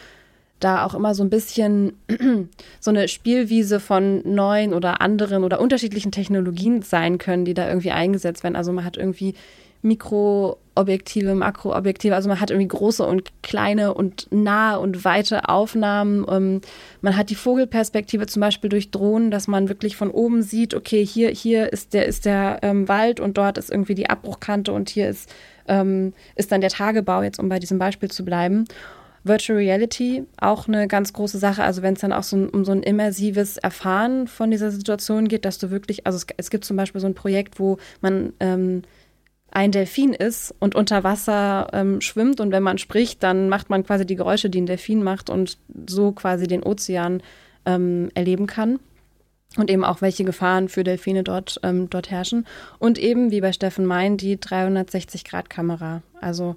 da 0.60 0.86
auch 0.86 0.93
immer 0.93 1.15
so 1.15 1.24
ein 1.24 1.30
bisschen 1.30 1.93
so 2.80 2.91
eine 2.91 3.08
Spielwiese 3.08 3.80
von 3.80 4.22
neuen 4.26 4.74
oder 4.74 5.02
anderen 5.02 5.43
oder 5.43 5.60
unterschiedlichen 5.60 6.12
Technologien 6.12 6.82
sein 6.82 7.17
können, 7.17 7.45
die 7.45 7.54
da 7.54 7.67
irgendwie 7.67 7.91
eingesetzt 7.91 8.43
werden. 8.43 8.56
Also 8.56 8.72
man 8.72 8.86
hat 8.86 8.98
irgendwie 8.98 9.36
Mikroobjektive, 9.82 11.36
Makroobjektive, 11.36 12.13
also 12.13 12.28
man 12.28 12.41
hat 12.41 12.52
irgendwie 12.52 12.67
große 12.67 13.06
und 13.06 13.32
kleine 13.43 13.93
und 13.93 14.28
nahe 14.30 14.80
und 14.80 15.06
weite 15.06 15.48
Aufnahmen. 15.48 16.26
Ähm, 16.30 16.62
man 17.02 17.15
hat 17.15 17.30
die 17.30 17.36
Vogelperspektive 17.36 18.28
zum 18.28 18.41
Beispiel 18.41 18.69
durch 18.69 18.91
Drohnen, 18.91 19.32
dass 19.32 19.48
man 19.48 19.69
wirklich 19.69 19.95
von 19.95 20.12
oben 20.12 20.41
sieht, 20.41 20.74
okay, 20.74 21.06
hier, 21.06 21.30
hier 21.30 21.72
ist 21.72 21.93
der, 21.93 22.08
ist 22.08 22.26
der 22.26 22.60
ähm, 22.62 22.89
Wald 22.89 23.22
und 23.22 23.38
dort 23.38 23.58
ist 23.58 23.72
irgendwie 23.72 23.95
die 23.95 24.10
Abbruchkante 24.10 24.74
und 24.74 24.89
hier 24.89 25.10
ist, 25.10 25.34
ähm, 25.69 26.13
ist 26.36 26.52
dann 26.52 26.60
der 26.60 26.72
Tagebau, 26.72 27.24
jetzt 27.24 27.39
um 27.39 27.48
bei 27.48 27.60
diesem 27.60 27.80
Beispiel 27.80 28.12
zu 28.12 28.26
bleiben. 28.26 28.65
Virtual 29.23 29.58
Reality 29.58 30.23
auch 30.39 30.67
eine 30.67 30.88
ganz 30.88 31.13
große 31.13 31.38
Sache. 31.38 31.63
Also 31.63 31.82
wenn 31.82 31.93
es 31.93 32.01
dann 32.01 32.13
auch 32.13 32.23
so 32.23 32.38
um 32.38 32.65
so 32.65 32.71
ein 32.71 32.84
immersives 32.84 33.58
Erfahren 33.58 34.27
von 34.27 34.51
dieser 34.51 34.71
Situation 34.71 35.27
geht, 35.27 35.45
dass 35.45 35.58
du 35.58 35.71
wirklich, 35.71 36.05
also 36.05 36.17
es, 36.17 36.27
es 36.38 36.49
gibt 36.49 36.65
zum 36.65 36.77
Beispiel 36.77 37.01
so 37.01 37.08
ein 37.08 37.15
Projekt, 37.15 37.60
wo 37.60 37.77
man 38.01 38.34
ähm, 38.39 38.84
ein 39.51 39.71
Delfin 39.71 40.13
ist 40.13 40.53
und 40.60 40.75
unter 40.75 41.03
Wasser 41.03 41.67
ähm, 41.73 42.01
schwimmt 42.01 42.39
und 42.39 42.51
wenn 42.51 42.63
man 42.63 42.77
spricht, 42.77 43.23
dann 43.23 43.49
macht 43.49 43.69
man 43.69 43.84
quasi 43.84 44.05
die 44.05 44.15
Geräusche, 44.15 44.49
die 44.49 44.62
ein 44.62 44.67
Delfin 44.67 45.03
macht 45.03 45.29
und 45.29 45.58
so 45.88 46.12
quasi 46.12 46.47
den 46.47 46.63
Ozean 46.63 47.21
ähm, 47.65 48.10
erleben 48.13 48.47
kann. 48.47 48.79
Und 49.58 49.71
eben 49.71 49.84
auch, 49.84 50.01
welche 50.01 50.23
Gefahren 50.23 50.69
für 50.69 50.84
Delfine 50.84 51.23
dort, 51.23 51.60
ähm, 51.63 51.89
dort 51.89 52.12
herrschen. 52.12 52.45
Und 52.77 52.99
eben, 52.99 53.32
wie 53.32 53.41
bei 53.41 53.51
Steffen 53.51 53.84
Mein, 53.84 54.15
die 54.15 54.38
360-Grad-Kamera. 54.38 56.03
Also 56.21 56.55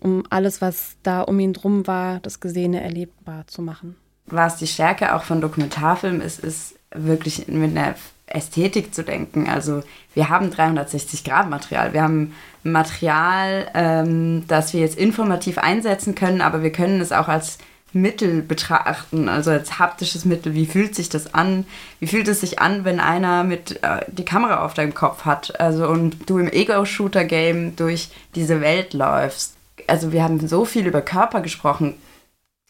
um 0.00 0.24
alles, 0.30 0.60
was 0.60 0.96
da 1.02 1.22
um 1.22 1.38
ihn 1.40 1.52
drum 1.52 1.86
war, 1.86 2.20
das 2.20 2.40
Gesehene 2.40 2.82
erlebbar 2.82 3.46
zu 3.46 3.62
machen. 3.62 3.96
Was 4.26 4.56
die 4.56 4.66
Stärke 4.66 5.14
auch 5.14 5.22
von 5.22 5.40
Dokumentarfilmen 5.40 6.20
ist, 6.20 6.40
ist 6.40 6.74
wirklich 6.92 7.46
mit 7.48 7.76
einer 7.76 7.94
Ästhetik 8.26 8.92
zu 8.92 9.04
denken. 9.04 9.48
Also 9.48 9.82
wir 10.14 10.28
haben 10.28 10.50
360-Grad-Material. 10.50 11.92
Wir 11.92 12.02
haben 12.02 12.34
Material, 12.64 13.70
ähm, 13.74 14.44
das 14.48 14.72
wir 14.72 14.80
jetzt 14.80 14.98
informativ 14.98 15.58
einsetzen 15.58 16.14
können, 16.14 16.40
aber 16.40 16.62
wir 16.62 16.72
können 16.72 17.00
es 17.00 17.12
auch 17.12 17.28
als 17.28 17.58
Mittel 17.92 18.42
betrachten, 18.42 19.28
also 19.28 19.52
als 19.52 19.78
haptisches 19.78 20.24
Mittel. 20.24 20.54
Wie 20.54 20.66
fühlt 20.66 20.94
sich 20.94 21.08
das 21.08 21.34
an? 21.34 21.64
Wie 22.00 22.08
fühlt 22.08 22.28
es 22.28 22.40
sich 22.40 22.58
an, 22.58 22.84
wenn 22.84 22.98
einer 22.98 23.44
mit 23.44 23.82
äh, 23.82 24.04
die 24.08 24.24
Kamera 24.24 24.64
auf 24.64 24.74
deinem 24.74 24.92
Kopf 24.92 25.24
hat? 25.24 25.58
Also 25.60 25.86
und 25.86 26.28
du 26.28 26.38
im 26.38 26.48
Ego-Shooter-Game 26.48 27.76
durch 27.76 28.10
diese 28.34 28.60
Welt 28.60 28.92
läufst 28.92 29.55
also 29.86 30.12
wir 30.12 30.22
haben 30.22 30.46
so 30.46 30.64
viel 30.64 30.86
über 30.86 31.02
Körper 31.02 31.40
gesprochen. 31.40 31.94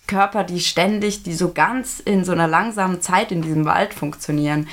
Körper, 0.06 0.44
die 0.44 0.60
ständig, 0.60 1.22
die 1.24 1.34
so 1.34 1.52
ganz 1.52 2.00
in 2.00 2.24
so 2.24 2.32
einer 2.32 2.46
langsamen 2.46 3.00
Zeit 3.00 3.32
in 3.32 3.42
diesem 3.42 3.64
Wald 3.64 3.92
funktionieren, 3.92 4.68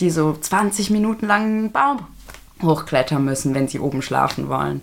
die 0.00 0.10
so 0.10 0.32
20 0.32 0.90
Minuten 0.90 1.26
lang 1.26 1.44
einen 1.44 1.72
Baum 1.72 2.06
hochklettern 2.62 3.24
müssen, 3.24 3.54
wenn 3.54 3.68
sie 3.68 3.78
oben 3.78 4.02
schlafen 4.02 4.48
wollen 4.48 4.82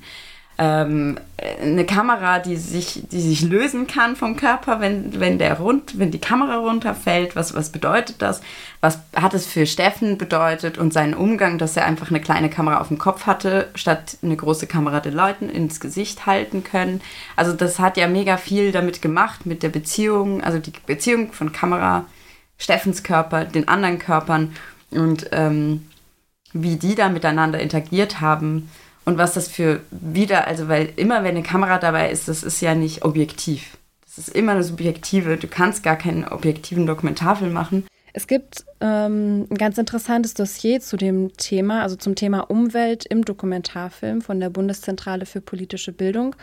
ähm, 0.60 1.20
eine 1.62 1.86
Kamera, 1.86 2.40
die 2.40 2.56
sich, 2.56 3.04
die 3.12 3.22
sich 3.22 3.44
lösen 3.44 3.86
kann 3.86 4.16
vom 4.16 4.36
Körper, 4.36 4.80
wenn, 4.80 5.20
wenn, 5.20 5.38
der 5.38 5.60
rund, 5.60 6.00
wenn 6.00 6.10
die 6.10 6.20
Kamera 6.20 6.58
runterfällt. 6.58 7.36
Was, 7.36 7.54
was 7.54 7.72
bedeutet 7.72 8.24
das? 8.24 8.42
Was 8.82 9.00
hat 9.16 9.36
es 9.36 9.46
für 9.46 9.68
Steffen 9.68 10.18
bedeutet 10.18 10.80
und 10.80 10.94
seinen 10.94 11.14
Umgang, 11.14 11.60
dass 11.60 11.78
er 11.78 11.86
einfach 11.86 12.10
eine 12.10 12.22
kleine 12.22 12.50
Kamera 12.50 12.80
auf 12.82 12.88
dem 12.88 12.98
Kopf 12.98 13.28
hatte, 13.28 13.70
statt 13.76 14.18
eine 14.24 14.36
große 14.36 14.66
Kamera 14.66 15.00
den 15.00 15.14
Leuten 15.14 15.50
ins 15.50 15.80
Gesicht 15.80 16.26
halten 16.26 16.64
können? 16.64 17.02
Also 17.36 17.54
das 17.54 17.78
hat 17.78 17.98
ja 17.98 18.08
mega 18.08 18.38
viel 18.38 18.72
damit 18.72 19.04
gemacht, 19.04 19.46
mit 19.46 19.62
der 19.62 19.70
Beziehung, 19.70 20.44
also 20.44 20.58
die 20.58 20.74
Beziehung 20.88 21.34
von 21.34 21.52
Kamera, 21.52 22.06
Steffens 22.58 23.04
Körper, 23.04 23.46
den 23.46 23.68
anderen 23.68 24.00
Körpern 24.00 24.56
und 24.90 25.30
ähm, 25.34 25.88
wie 26.52 26.78
die 26.78 26.96
da 26.96 27.10
miteinander 27.10 27.60
interagiert 27.60 28.22
haben 28.22 28.70
und 29.08 29.18
was 29.18 29.34
das 29.34 29.48
für 29.48 29.80
wieder, 29.90 30.48
also 30.48 30.68
weil 30.68 30.90
immer 30.98 31.24
wenn 31.24 31.38
eine 31.38 31.42
Kamera 31.42 31.78
dabei 31.78 32.12
ist, 32.12 32.28
das 32.28 32.44
ist 32.44 32.60
ja 32.60 32.76
nicht 32.76 33.06
objektiv. 33.06 33.78
Das 34.04 34.18
ist 34.18 34.36
immer 34.36 34.52
eine 34.52 34.64
subjektive, 34.64 35.38
du 35.38 35.48
kannst 35.48 35.82
gar 35.82 35.96
keinen 35.96 36.28
objektiven 36.28 36.86
Dokumentarfilm 36.86 37.54
machen. 37.54 37.88
Es 38.12 38.28
gibt 38.28 38.66
ähm, 38.82 39.48
ein 39.50 39.58
ganz 39.58 39.78
interessantes 39.78 40.34
Dossier 40.34 40.82
zu 40.82 40.98
dem 40.98 41.32
Thema, 41.38 41.84
also 41.84 41.96
zum 41.96 42.16
Thema 42.16 42.42
Umwelt 42.50 43.06
im 43.06 43.24
Dokumentarfilm 43.24 44.22
von 44.22 44.42
der 44.42 44.50
Bundeszentrale 44.50 45.26
für 45.26 45.40
politische 45.40 45.94
Bildung. 45.94 46.36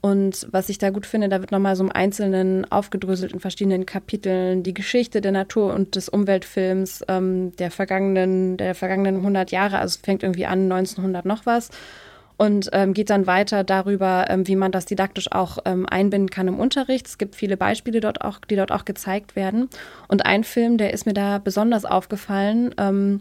Und 0.00 0.48
was 0.50 0.70
ich 0.70 0.78
da 0.78 0.90
gut 0.90 1.04
finde, 1.04 1.28
da 1.28 1.40
wird 1.40 1.52
nochmal 1.52 1.76
so 1.76 1.84
im 1.84 1.92
Einzelnen 1.92 2.70
aufgedröselt 2.70 3.32
in 3.32 3.40
verschiedenen 3.40 3.84
Kapiteln 3.84 4.62
die 4.62 4.72
Geschichte 4.72 5.20
der 5.20 5.32
Natur 5.32 5.74
und 5.74 5.94
des 5.94 6.08
Umweltfilms 6.08 7.04
ähm, 7.08 7.54
der 7.56 7.70
vergangenen, 7.70 8.56
der 8.56 8.74
vergangenen 8.74 9.16
100 9.16 9.50
Jahre. 9.50 9.78
Also 9.78 9.98
fängt 10.02 10.22
irgendwie 10.22 10.46
an 10.46 10.72
1900 10.72 11.26
noch 11.26 11.44
was 11.44 11.68
und 12.40 12.70
ähm, 12.72 12.94
geht 12.94 13.10
dann 13.10 13.26
weiter 13.26 13.64
darüber, 13.64 14.24
ähm, 14.30 14.48
wie 14.48 14.56
man 14.56 14.72
das 14.72 14.86
didaktisch 14.86 15.30
auch 15.30 15.58
ähm, 15.66 15.84
einbinden 15.84 16.30
kann 16.30 16.48
im 16.48 16.58
Unterricht. 16.58 17.06
Es 17.06 17.18
gibt 17.18 17.36
viele 17.36 17.58
Beispiele 17.58 18.00
dort 18.00 18.22
auch, 18.22 18.38
die 18.38 18.56
dort 18.56 18.72
auch 18.72 18.86
gezeigt 18.86 19.36
werden. 19.36 19.68
Und 20.08 20.24
ein 20.24 20.44
Film, 20.44 20.78
der 20.78 20.94
ist 20.94 21.04
mir 21.04 21.12
da 21.12 21.36
besonders 21.36 21.84
aufgefallen. 21.84 22.74
Ähm, 22.78 23.20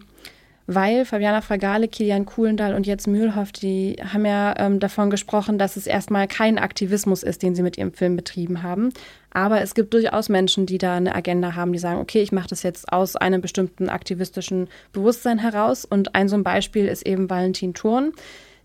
weil 0.71 1.03
Fabiana 1.03 1.41
Fragale, 1.41 1.87
Kilian 1.87 2.27
Kuhlendal 2.27 2.75
und 2.75 2.85
jetzt 2.85 3.07
Mühlhoff, 3.07 3.51
die 3.51 3.95
haben 4.13 4.23
ja 4.23 4.53
ähm, 4.59 4.79
davon 4.79 5.09
gesprochen, 5.09 5.57
dass 5.57 5.77
es 5.77 5.87
erstmal 5.87 6.27
kein 6.27 6.59
Aktivismus 6.59 7.23
ist, 7.23 7.41
den 7.41 7.55
sie 7.55 7.63
mit 7.63 7.79
ihrem 7.79 7.91
Film 7.91 8.15
betrieben 8.15 8.61
haben. 8.61 8.89
Aber 9.31 9.61
es 9.61 9.73
gibt 9.73 9.95
durchaus 9.95 10.29
Menschen, 10.29 10.67
die 10.67 10.77
da 10.77 10.95
eine 10.95 11.15
Agenda 11.15 11.55
haben, 11.55 11.73
die 11.73 11.79
sagen, 11.79 11.99
okay, 11.99 12.21
ich 12.21 12.31
mache 12.31 12.49
das 12.49 12.61
jetzt 12.61 12.93
aus 12.93 13.15
einem 13.15 13.41
bestimmten 13.41 13.89
aktivistischen 13.89 14.67
Bewusstsein 14.93 15.39
heraus. 15.39 15.85
Und 15.85 16.13
ein 16.13 16.29
so 16.29 16.35
ein 16.35 16.43
Beispiel 16.43 16.85
ist 16.85 17.03
eben 17.03 17.31
Valentin 17.31 17.73
Thurn. 17.73 18.13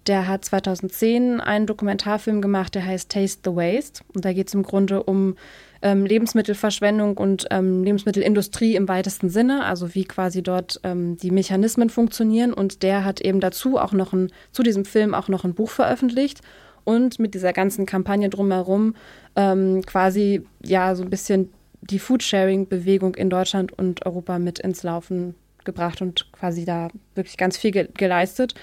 Der 0.06 0.28
hat 0.28 0.44
2010 0.44 1.40
einen 1.40 1.66
Dokumentarfilm 1.66 2.42
gemacht, 2.42 2.74
der 2.74 2.84
heißt 2.84 3.10
Taste 3.10 3.50
the 3.50 3.56
Waste. 3.56 4.04
Und 4.14 4.26
da 4.26 4.34
geht 4.34 4.48
es 4.48 4.54
im 4.54 4.62
Grunde 4.62 5.02
um 5.02 5.36
ähm, 5.84 6.06
Lebensmittelverschwendung 6.06 7.16
und 7.18 7.46
ähm, 7.50 7.84
Lebensmittelindustrie 7.84 8.74
im 8.74 8.88
weitesten 8.88 9.28
Sinne, 9.28 9.64
also 9.64 9.94
wie 9.94 10.04
quasi 10.04 10.42
dort 10.42 10.80
ähm, 10.82 11.18
die 11.18 11.30
Mechanismen 11.30 11.90
funktionieren. 11.90 12.54
Und 12.54 12.82
der 12.82 13.04
hat 13.04 13.20
eben 13.20 13.38
dazu 13.38 13.78
auch 13.78 13.92
noch 13.92 14.14
ein, 14.14 14.32
zu 14.50 14.62
diesem 14.62 14.86
Film 14.86 15.14
auch 15.14 15.28
noch 15.28 15.44
ein 15.44 15.54
Buch 15.54 15.70
veröffentlicht 15.70 16.40
und 16.84 17.18
mit 17.18 17.34
dieser 17.34 17.52
ganzen 17.52 17.84
Kampagne 17.84 18.30
drumherum 18.30 18.94
ähm, 19.36 19.82
quasi 19.84 20.46
ja 20.62 20.94
so 20.94 21.02
ein 21.02 21.10
bisschen 21.10 21.52
die 21.82 21.98
Foodsharing-Bewegung 21.98 23.14
in 23.14 23.28
Deutschland 23.28 23.72
und 23.72 24.06
Europa 24.06 24.38
mit 24.38 24.58
ins 24.60 24.82
Laufen 24.82 25.34
gebracht 25.64 26.00
und 26.00 26.32
quasi 26.32 26.64
da 26.64 26.88
wirklich 27.14 27.36
ganz 27.36 27.58
viel 27.58 27.72
ge 27.72 27.88
geleistet. 27.94 28.54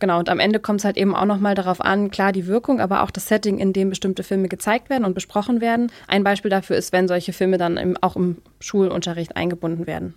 Genau, 0.00 0.18
und 0.18 0.28
am 0.28 0.40
Ende 0.40 0.58
kommt 0.58 0.80
es 0.80 0.84
halt 0.84 0.96
eben 0.96 1.14
auch 1.14 1.24
nochmal 1.24 1.54
darauf 1.54 1.80
an, 1.80 2.10
klar 2.10 2.32
die 2.32 2.46
Wirkung, 2.46 2.80
aber 2.80 3.02
auch 3.02 3.10
das 3.10 3.28
Setting, 3.28 3.58
in 3.58 3.72
dem 3.72 3.90
bestimmte 3.90 4.24
Filme 4.24 4.48
gezeigt 4.48 4.90
werden 4.90 5.04
und 5.04 5.14
besprochen 5.14 5.60
werden. 5.60 5.90
Ein 6.08 6.24
Beispiel 6.24 6.50
dafür 6.50 6.76
ist, 6.76 6.92
wenn 6.92 7.06
solche 7.06 7.32
Filme 7.32 7.58
dann 7.58 7.76
im, 7.76 7.96
auch 8.00 8.16
im 8.16 8.38
Schulunterricht 8.58 9.36
eingebunden 9.36 9.86
werden. 9.86 10.14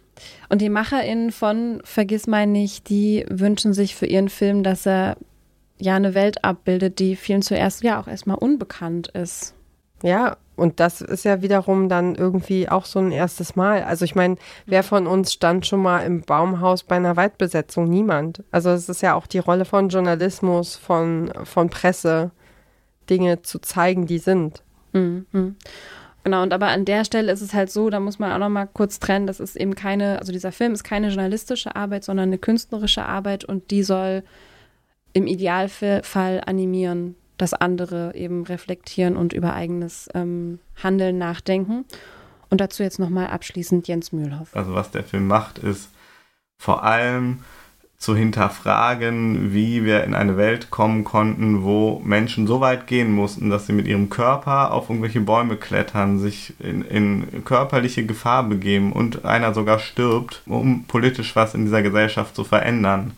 Und 0.50 0.62
die 0.62 0.70
MacherInnen 0.70 1.32
von 1.32 1.80
Vergiss 1.84 2.26
mein 2.26 2.52
nicht, 2.52 2.90
die 2.90 3.26
wünschen 3.30 3.74
sich 3.74 3.96
für 3.96 4.08
ihren 4.08 4.30
Film, 4.30 4.63
dass 4.63 4.88
er 4.88 5.16
ja 5.80 5.96
eine 5.96 6.16
Welt 6.16 6.44
abbildet, 6.44 6.98
die 6.98 7.16
vielen 7.16 7.44
zuerst 7.44 7.84
ja 7.84 8.02
auch 8.02 8.08
erstmal 8.08 8.38
unbekannt 8.38 9.10
ist. 9.10 9.54
Ja, 10.04 10.38
und 10.56 10.80
das 10.80 11.02
ist 11.02 11.24
ja 11.24 11.42
wiederum 11.42 11.88
dann 11.88 12.16
irgendwie 12.16 12.68
auch 12.68 12.86
so 12.86 13.00
ein 13.00 13.12
erstes 13.12 13.56
Mal. 13.56 13.84
Also 13.84 14.06
ich 14.06 14.16
meine, 14.16 14.38
wer 14.66 14.84
von 14.84 15.06
uns 15.06 15.34
stand 15.34 15.68
schon 15.68 15.82
mal 15.82 16.00
im 16.00 16.22
Baumhaus 16.22 16.84
bei 16.84 16.96
einer 16.96 17.16
Waldbesetzung? 17.16 17.88
Niemand. 17.88 18.44
Also 18.52 18.72
es 18.72 18.90
ist 18.90 19.02
ja 19.02 19.14
auch 19.14 19.28
die 19.28 19.38
Rolle 19.40 19.66
von 19.66 19.90
Journalismus, 19.90 20.76
von, 20.76 21.32
von 21.44 21.70
Presse, 21.70 22.32
Dinge 23.08 23.44
zu 23.44 23.60
zeigen, 23.60 24.08
die 24.08 24.18
sind. 24.18 24.64
Mhm. 24.94 25.56
Genau, 26.24 26.42
und 26.42 26.52
aber 26.52 26.68
an 26.68 26.86
der 26.86 27.06
Stelle 27.06 27.32
ist 27.32 27.42
es 27.42 27.54
halt 27.54 27.72
so, 27.72 27.90
da 27.90 28.00
muss 28.00 28.20
man 28.20 28.32
auch 28.34 28.40
noch 28.40 28.50
mal 28.50 28.66
kurz 28.66 29.00
trennen, 29.00 29.28
das 29.28 29.40
ist 29.40 29.56
eben 29.56 29.76
keine, 29.76 30.20
also 30.20 30.34
dieser 30.34 30.52
Film 30.52 30.74
ist 30.74 30.84
keine 30.84 31.08
journalistische 31.08 31.76
Arbeit, 31.76 32.04
sondern 32.04 32.30
eine 32.30 32.38
künstlerische 32.38 33.06
Arbeit 33.06 33.46
und 33.46 33.72
die 33.72 33.84
soll 33.84 34.24
im 35.14 35.26
Idealfall 35.26 36.42
animieren 36.46 37.16
das 37.38 37.54
andere 37.54 38.15
eben 38.15 38.43
reflektieren 38.43 39.15
und 39.15 39.34
über 39.34 39.54
eigenes 39.54 40.10
ähm, 40.13 40.60
Handeln 40.82 41.17
nachdenken. 41.17 41.86
Und 42.50 42.62
dazu 42.62 42.84
jetzt 42.84 43.00
nochmal 43.00 43.28
abschließend 43.28 43.88
Jens 43.88 44.12
Mühlhoff. 44.12 44.56
Also 44.56 44.73
was 44.73 44.91
der 44.91 45.04
Film 45.04 45.28
macht, 45.28 45.60
ist 45.60 45.89
vor 46.58 46.84
allem 46.84 47.39
zu 47.97 48.15
hinterfragen, 48.15 49.54
wie 49.54 49.84
wir 49.84 50.04
in 50.04 50.13
eine 50.13 50.38
Welt 50.38 50.69
kommen 50.69 51.04
konnten, 51.04 51.63
wo 51.63 52.00
Menschen 52.06 52.45
so 52.45 52.62
weit 52.62 52.86
gehen 52.86 53.12
mussten, 53.12 53.50
dass 53.50 53.65
sie 53.65 53.73
mit 53.73 53.88
ihrem 53.88 54.10
Körper 54.10 54.71
auf 54.71 54.89
irgendwelche 54.89 55.21
Bäume 55.21 55.58
klettern, 55.58 56.19
sich 56.19 56.54
in, 56.60 56.84
in 56.84 57.43
körperliche 57.43 58.06
Gefahr 58.06 58.43
begeben 58.43 58.93
und 58.93 59.26
einer 59.26 59.54
sogar 59.56 59.80
stirbt, 59.80 60.43
um 60.45 60.84
politisch 60.84 61.36
was 61.36 61.56
in 61.56 61.65
dieser 61.65 61.82
Gesellschaft 61.82 62.36
zu 62.36 62.43
verändern. 62.43 63.13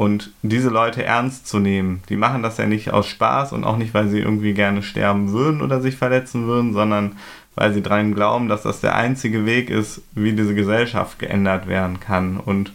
Und 0.00 0.30
diese 0.40 0.70
Leute 0.70 1.04
ernst 1.04 1.46
zu 1.46 1.58
nehmen, 1.58 2.02
die 2.08 2.16
machen 2.16 2.42
das 2.42 2.56
ja 2.56 2.64
nicht 2.64 2.90
aus 2.90 3.06
Spaß 3.06 3.52
und 3.52 3.64
auch 3.64 3.76
nicht, 3.76 3.92
weil 3.92 4.08
sie 4.08 4.20
irgendwie 4.20 4.54
gerne 4.54 4.82
sterben 4.82 5.32
würden 5.32 5.60
oder 5.60 5.82
sich 5.82 5.96
verletzen 5.96 6.46
würden, 6.46 6.72
sondern 6.72 7.18
weil 7.54 7.74
sie 7.74 7.82
dran 7.82 8.14
glauben, 8.14 8.48
dass 8.48 8.62
das 8.62 8.80
der 8.80 8.94
einzige 8.94 9.44
Weg 9.44 9.68
ist, 9.68 10.00
wie 10.12 10.32
diese 10.32 10.54
Gesellschaft 10.54 11.18
geändert 11.18 11.66
werden 11.66 12.00
kann. 12.00 12.38
Und 12.38 12.72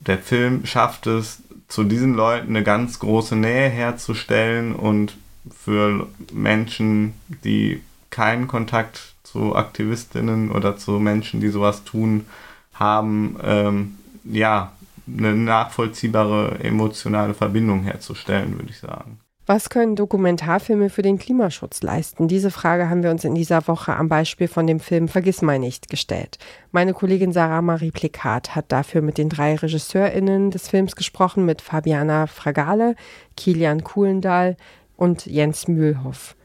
der 0.00 0.18
Film 0.18 0.66
schafft 0.66 1.06
es, 1.06 1.42
zu 1.68 1.84
diesen 1.84 2.12
Leuten 2.12 2.50
eine 2.50 2.62
ganz 2.62 2.98
große 2.98 3.34
Nähe 3.34 3.70
herzustellen 3.70 4.74
und 4.74 5.16
für 5.58 6.06
Menschen, 6.34 7.14
die 7.44 7.80
keinen 8.10 8.46
Kontakt 8.46 9.14
zu 9.22 9.56
Aktivistinnen 9.56 10.50
oder 10.50 10.76
zu 10.76 10.98
Menschen, 10.98 11.40
die 11.40 11.48
sowas 11.48 11.84
tun, 11.84 12.26
haben, 12.74 13.38
ähm, 13.42 13.94
ja, 14.24 14.72
eine 15.06 15.34
nachvollziehbare 15.34 16.58
emotionale 16.60 17.34
Verbindung 17.34 17.82
herzustellen, 17.82 18.58
würde 18.58 18.70
ich 18.70 18.78
sagen. 18.78 19.18
Was 19.44 19.70
können 19.70 19.96
Dokumentarfilme 19.96 20.88
für 20.88 21.02
den 21.02 21.18
Klimaschutz 21.18 21.82
leisten? 21.82 22.28
Diese 22.28 22.52
Frage 22.52 22.88
haben 22.88 23.02
wir 23.02 23.10
uns 23.10 23.24
in 23.24 23.34
dieser 23.34 23.66
Woche 23.66 23.96
am 23.96 24.08
Beispiel 24.08 24.46
von 24.46 24.68
dem 24.68 24.78
Film 24.78 25.08
Vergiss 25.08 25.42
mal 25.42 25.58
nicht 25.58 25.90
gestellt. 25.90 26.38
Meine 26.70 26.94
Kollegin 26.94 27.32
Sarah 27.32 27.60
Marie 27.60 27.90
Plikat 27.90 28.54
hat 28.54 28.70
dafür 28.70 29.02
mit 29.02 29.18
den 29.18 29.28
drei 29.28 29.56
RegisseurInnen 29.56 30.52
des 30.52 30.68
Films 30.68 30.94
gesprochen, 30.94 31.44
mit 31.44 31.60
Fabiana 31.60 32.28
Fragale, 32.28 32.94
Kilian 33.36 33.82
Kuhlendahl 33.82 34.56
und 34.96 35.26
Jens 35.26 35.66
Mühlhoff. 35.66 36.36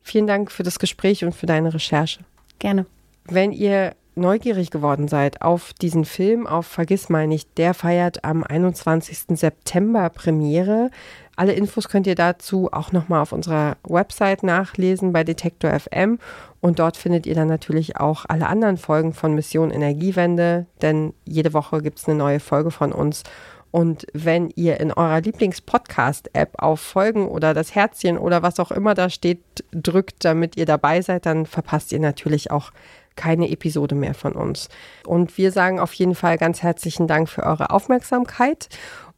Vielen 0.00 0.28
Dank 0.28 0.52
für 0.52 0.62
das 0.62 0.78
Gespräch 0.78 1.24
und 1.24 1.34
für 1.34 1.46
deine 1.46 1.74
Recherche. 1.74 2.20
Gerne. 2.60 2.86
Wenn 3.24 3.50
ihr 3.50 3.96
neugierig 4.16 4.70
geworden 4.70 5.08
seid 5.08 5.42
auf 5.42 5.72
diesen 5.74 6.04
Film, 6.04 6.46
auf 6.46 6.66
Vergiss 6.66 7.08
mal 7.08 7.26
nicht, 7.26 7.58
der 7.58 7.74
feiert 7.74 8.24
am 8.24 8.44
21. 8.44 9.38
September 9.38 10.08
Premiere. 10.10 10.90
Alle 11.36 11.52
Infos 11.52 11.88
könnt 11.88 12.06
ihr 12.06 12.14
dazu 12.14 12.68
auch 12.72 12.92
nochmal 12.92 13.20
auf 13.20 13.32
unserer 13.32 13.76
Website 13.82 14.42
nachlesen 14.42 15.12
bei 15.12 15.24
Detektor 15.24 15.78
FM 15.78 16.18
und 16.60 16.78
dort 16.78 16.96
findet 16.96 17.26
ihr 17.26 17.34
dann 17.34 17.48
natürlich 17.48 17.96
auch 17.96 18.24
alle 18.28 18.46
anderen 18.46 18.78
Folgen 18.78 19.12
von 19.12 19.34
Mission 19.34 19.70
Energiewende, 19.70 20.66
denn 20.80 21.12
jede 21.24 21.52
Woche 21.52 21.82
gibt 21.82 21.98
es 21.98 22.08
eine 22.08 22.16
neue 22.16 22.40
Folge 22.40 22.70
von 22.70 22.92
uns. 22.92 23.22
Und 23.70 24.06
wenn 24.12 24.50
ihr 24.54 24.78
in 24.78 24.92
eurer 24.92 25.20
Lieblings-Podcast-App 25.20 26.62
auf 26.62 26.80
Folgen 26.80 27.26
oder 27.26 27.54
das 27.54 27.74
Herzchen 27.74 28.16
oder 28.16 28.42
was 28.44 28.60
auch 28.60 28.70
immer 28.70 28.94
da 28.94 29.10
steht, 29.10 29.42
drückt, 29.72 30.24
damit 30.24 30.56
ihr 30.56 30.64
dabei 30.64 31.02
seid, 31.02 31.26
dann 31.26 31.44
verpasst 31.44 31.90
ihr 31.90 31.98
natürlich 31.98 32.52
auch 32.52 32.70
keine 33.16 33.50
Episode 33.50 33.94
mehr 33.94 34.14
von 34.14 34.32
uns. 34.32 34.68
Und 35.06 35.36
wir 35.38 35.52
sagen 35.52 35.80
auf 35.80 35.92
jeden 35.94 36.14
Fall 36.14 36.38
ganz 36.38 36.62
herzlichen 36.62 37.06
Dank 37.06 37.28
für 37.28 37.44
eure 37.44 37.70
Aufmerksamkeit 37.70 38.68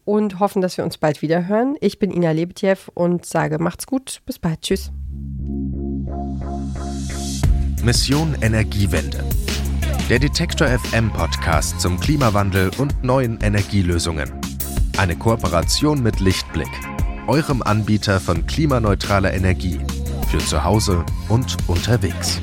und 0.05 0.39
hoffen, 0.39 0.63
dass 0.63 0.79
wir 0.79 0.85
uns 0.85 0.99
bald 0.99 1.21
wieder 1.21 1.47
hören. 1.47 1.77
Ich 1.81 1.99
bin 1.99 2.11
Ina 2.11 2.31
Lebetjew 2.31 2.77
und 2.95 3.27
sage 3.27 3.59
macht's 3.59 3.87
gut, 3.87 4.23
bis 4.25 4.39
bald, 4.39 4.63
tschüss. 4.63 4.93
Mission 7.83 8.37
Energiewende. 8.41 9.23
Der 10.09 10.19
Detektor 10.19 10.69
FM 10.69 11.13
Podcast 11.13 11.81
zum 11.81 11.99
Klimawandel 11.99 12.71
und 12.79 13.03
neuen 13.03 13.41
Energielösungen. 13.41 14.33
Eine 14.97 15.17
Kooperation 15.17 16.03
mit 16.03 16.21
Lichtblick, 16.21 16.71
eurem 17.27 17.63
Anbieter 17.63 18.21
von 18.21 18.47
klimaneutraler 18.47 19.35
Energie 19.35 19.81
für 20.29 20.39
zu 20.39 20.65
Hause 20.65 21.05
und 21.29 21.57
unterwegs. 21.67 22.41